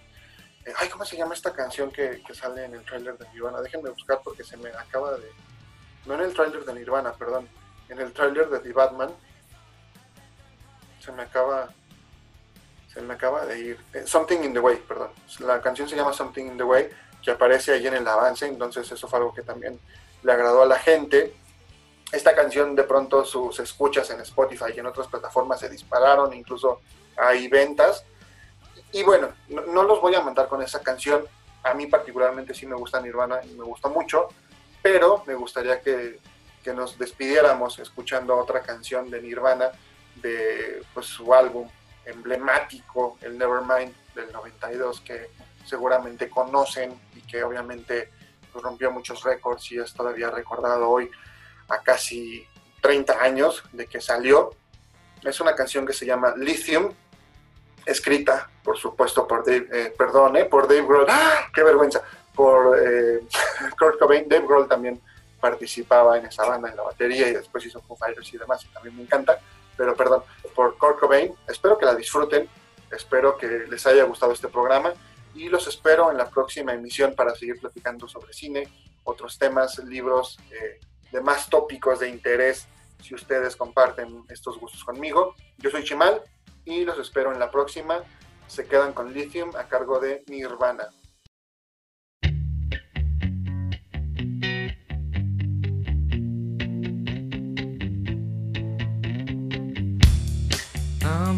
Ay, 0.76 0.89
¿cómo 0.89 1.05
se 1.05 1.16
llama 1.16 1.34
esta 1.34 1.53
canción 1.53 1.91
que, 1.91 2.22
sale 2.34 2.66
en 2.66 2.74
el 2.74 2.84
tráiler 2.84 3.18
de 3.18 3.28
Nirvana? 3.30 3.62
Déjenme 3.62 3.89
buscar 3.89 4.20
porque 4.24 4.43
se 4.43 4.58
me 4.58 4.70
acaba 4.70 5.14
de... 5.14 5.32
No 6.05 6.16
en 6.16 6.22
el 6.22 6.34
tráiler 6.34 6.66
de 6.66 6.74
Nirvana, 6.74 7.14
perdón. 7.14 7.47
En 7.89 7.99
el 7.99 8.12
tráiler 8.12 8.49
de 8.49 8.60
The 8.60 8.74
Batman. 8.74 9.12
Se 10.99 11.12
me 11.12 11.24
acaba... 11.24 11.70
Se 12.93 13.01
me 13.01 13.14
acaba 13.14 13.45
de 13.45 13.60
ir. 13.60 13.80
Eh, 13.93 14.03
Something 14.05 14.43
in 14.43 14.53
the 14.53 14.60
Way, 14.60 14.78
perdón. 14.88 15.12
La 15.39 15.62
canción 15.62 15.88
se 15.88 15.95
llama 15.95 16.12
Something 16.12 16.45
in 16.45 16.58
the 16.58 16.64
Way, 16.64 16.89
que 17.24 17.32
aparece 17.32 17.74
ahí 17.74 17.88
en 17.88 17.95
el 17.95 18.07
avance, 18.07 18.45
entonces 18.45 18.91
eso 18.91 19.07
fue 19.07 19.20
algo 19.20 19.34
que 19.34 19.41
también 19.41 19.80
le 20.24 20.32
agradó 20.32 20.61
a 20.61 20.65
la 20.65 20.80
gente. 20.80 21.34
Esta 22.11 22.36
canción 22.36 22.76
de 22.76 22.84
pronto 22.84 23.26
sus 23.26 23.59
escuchas 23.59 24.09
en 24.11 24.22
Spotify 24.22 24.72
y 24.76 24.80
en 24.80 24.86
otras 24.86 25.07
plataformas 25.07 25.59
se 25.59 25.70
dispararon, 25.70 26.34
incluso 26.34 26.82
hay 27.18 27.47
ventas 27.47 28.05
y 28.91 29.03
bueno, 29.03 29.30
no, 29.49 29.84
los 29.84 30.01
voy 30.01 30.15
a 30.15 30.22
mandar 30.22 30.47
con 30.47 30.61
esa 30.61 30.82
canción. 30.82 31.26
A 31.63 31.74
mí 31.74 31.88
particularmente 31.88 32.53
sí 32.53 32.65
me 32.65 32.76
gusta 32.76 33.01
Nirvana 33.01 33.39
y 33.43 33.53
me 33.53 33.63
gusta 33.63 33.89
mucho, 33.89 34.30
pero 34.82 35.24
me 35.26 35.36
gustaría 35.36 35.82
que, 35.82 36.20
nos 36.74 36.97
despidiéramos 36.99 37.80
escuchando 37.80 38.36
otra 38.36 38.61
canción 38.61 39.09
de 39.09 39.22
Nirvana 39.22 39.72
de 40.15 40.84
pues, 40.93 41.05
su 41.05 41.34
álbum 41.34 41.70
emblemático, 42.03 43.18
el 43.22 43.38
Nevermind 43.38 43.95
del 44.13 44.34
92, 44.34 44.99
que 44.99 45.30
seguramente 45.65 46.30
conocen 46.30 46.99
que 47.28 47.44
obviamente 47.44 48.12
pues, 48.52 48.64
rompió 48.64 48.92
muchos 48.92 49.24
récords 49.24 49.72
y 49.72 49.80
es 49.80 49.94
todavía 49.94 50.32
recordado 50.32 50.90
hoy 50.90 51.12
a 51.70 51.82
casi 51.82 52.48
30 52.82 53.22
años 53.22 53.64
de 53.74 53.88
que 53.88 54.02
salió. 54.02 54.52
Es 55.24 55.40
una 55.40 55.56
canción 55.56 55.86
que 55.86 55.94
se 55.94 56.06
llama 56.06 56.34
Lithium 56.36 56.94
escrita, 57.86 58.50
por 58.64 58.78
supuesto, 58.78 59.28
por 59.28 59.46
Dave, 59.46 59.68
eh, 59.72 59.94
perdón, 59.98 60.36
eh, 60.36 60.46
por 60.46 60.68
Dave 60.68 60.84
Grohl, 60.84 61.06
¡Ah! 61.10 61.48
qué 61.54 61.64
vergüenza, 61.64 62.02
por 62.36 62.78
eh, 62.78 63.22
Kurt 63.80 63.98
Cobain, 63.98 64.28
Dave 64.28 64.46
Grohl 64.46 64.68
también 64.68 65.02
participaba 65.40 66.18
en 66.18 66.26
esa 66.26 66.46
banda 66.46 66.70
en 66.70 66.76
la 66.76 66.84
batería 66.84 67.30
y 67.30 67.34
después 67.34 67.66
hizo 67.66 67.82
Foo 67.82 67.96
Fighters 67.96 68.34
y 68.34 68.38
demás, 68.38 68.66
y 68.66 68.68
también 68.74 68.96
me 68.96 69.04
encanta, 69.04 69.40
pero 69.78 69.96
perdón, 69.96 70.24
por 70.54 70.78
Kurt 70.78 71.00
Cobain, 71.00 71.34
espero 71.48 71.78
que 71.78 71.86
la 71.86 71.96
disfruten, 71.96 72.50
espero 72.92 73.38
que 73.38 73.48
les 73.48 73.86
haya 73.88 74.04
gustado 74.04 74.34
este 74.34 74.50
programa 74.50 74.94
y 75.38 75.50
los 75.50 75.68
espero 75.68 76.12
en 76.12 76.18
la 76.18 76.30
próxima 76.30 76.74
emisión 76.74 77.14
para 77.16 77.36
seguir 77.36 77.60
platicando 77.60 78.08
sobre 78.08 78.34
cine, 78.34 78.68
otros 79.04 79.38
temas, 79.38 79.78
libros, 79.80 80.40
eh, 80.52 80.80
demás 81.12 81.50
tópicos 81.50 82.00
de 82.00 82.10
interés 82.10 82.68
si 83.02 83.14
ustedes 83.14 83.56
comparten 83.56 84.26
estos 84.30 84.60
gustos 84.60 84.84
conmigo. 84.84 85.36
Yo 85.60 85.70
soy 85.70 85.84
Chimal 85.84 86.22
y 86.66 86.84
los 86.84 86.98
espero 86.98 87.32
en 87.32 87.40
la 87.40 87.52
próxima. 87.52 88.04
Se 88.48 88.66
quedan 88.66 88.94
con 88.94 89.14
Lithium 89.14 89.56
a 89.56 89.68
cargo 89.68 90.00
de 90.00 90.24
Nirvana. 90.28 90.90
I'm 101.04 101.38